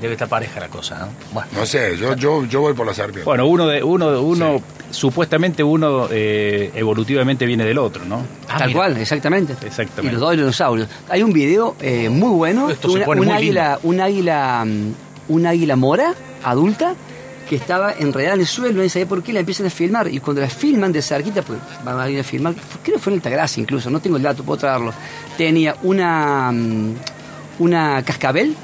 [0.00, 1.08] Debe estar pareja la cosa, ¿no?
[1.32, 1.48] Bueno.
[1.56, 3.24] no sé, yo, yo, yo voy por la serpiente.
[3.24, 8.22] Bueno, uno de uno uno supuestamente uno eh, evolutivamente viene del otro, ¿no?
[8.48, 8.78] Ah, Tal mira.
[8.78, 9.54] cual, exactamente.
[9.54, 10.06] Exactamente.
[10.08, 10.88] Y los dos dinosaurios.
[11.08, 12.70] Hay un video eh, muy bueno.
[12.70, 14.92] Esto se una- pone un, muy águila, un águila, mm,
[15.32, 16.94] un águila mora adulta
[17.48, 20.06] que estaba enredada en el suelo, nadie sabía por qué, la empiezan a filmar.
[20.08, 23.12] Y cuando la filman de cerquita, pues van a ir a filmar, creo que fue
[23.14, 24.92] en Altagracia incluso, no tengo el dato, puedo traerlo.
[25.36, 26.92] Tenía una, mm,
[27.60, 28.54] una cascabel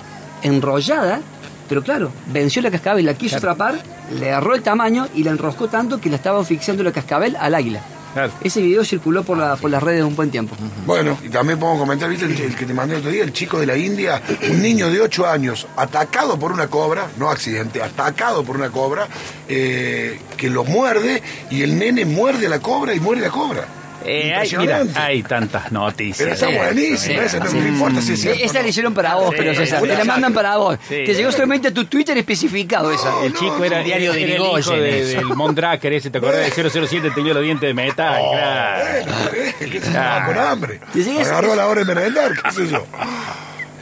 [0.44, 1.20] enrollada,
[1.68, 3.80] pero claro, venció la cascabel, la quiso atrapar,
[4.12, 7.54] le agarró el tamaño y la enroscó tanto que la estaba asfixiando la cascabel al
[7.54, 7.80] águila.
[8.12, 8.30] Claro.
[8.42, 10.54] Ese video circuló por, la, por las redes un buen tiempo.
[10.86, 12.26] Bueno, y también podemos comentar, ¿viste?
[12.26, 14.88] El, el que te mandé el otro día, el chico de la India, un niño
[14.88, 19.08] de 8 años, atacado por una cobra, no accidente, atacado por una cobra,
[19.48, 23.66] eh, que lo muerde y el nene muerde a la cobra y muere la cobra.
[24.06, 26.18] Eh, hay, mira, hay tantas noticias.
[26.18, 27.56] Pero está Sí, buenísimo, sí, ese no sí.
[27.56, 28.44] me importa si es Sí, cierto.
[28.44, 28.68] esa no.
[28.68, 30.78] hicieron para vos, Sí, pero César, te la mandan para vos.
[30.88, 31.04] Sí.
[31.06, 33.24] Te llegó solamente a tu Twitter especificado esa.
[33.24, 36.54] El chico era, Diario de era el hijo de- del Mondraker ese, ¿te acordás?
[36.54, 38.20] De 007 tenía los dientes de metal.
[38.32, 39.34] claro.
[39.34, 40.80] Eh, que se estaba con hambre.
[41.20, 42.86] Agarró a la hora de merendar, qué sé yo.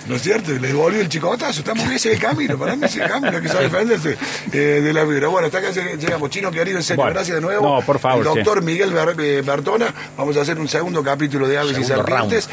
[0.08, 0.52] ¿No es cierto?
[0.52, 1.60] Y le devolvió el chicotazo.
[1.60, 2.58] Estamos en ese camino.
[2.58, 4.16] Para mí ese camino que sabe defenderse
[4.52, 5.28] eh, de la vibra.
[5.28, 6.30] Bueno, hasta acá lleg- llegamos.
[6.30, 7.14] Chino querido, en serio, Bueno.
[7.14, 7.76] gracias de nuevo.
[7.80, 9.92] No, por favor, El doctor Miguel eh, Bertona.
[10.16, 12.48] Vamos a hacer un segundo capítulo de Aves y Serpientes.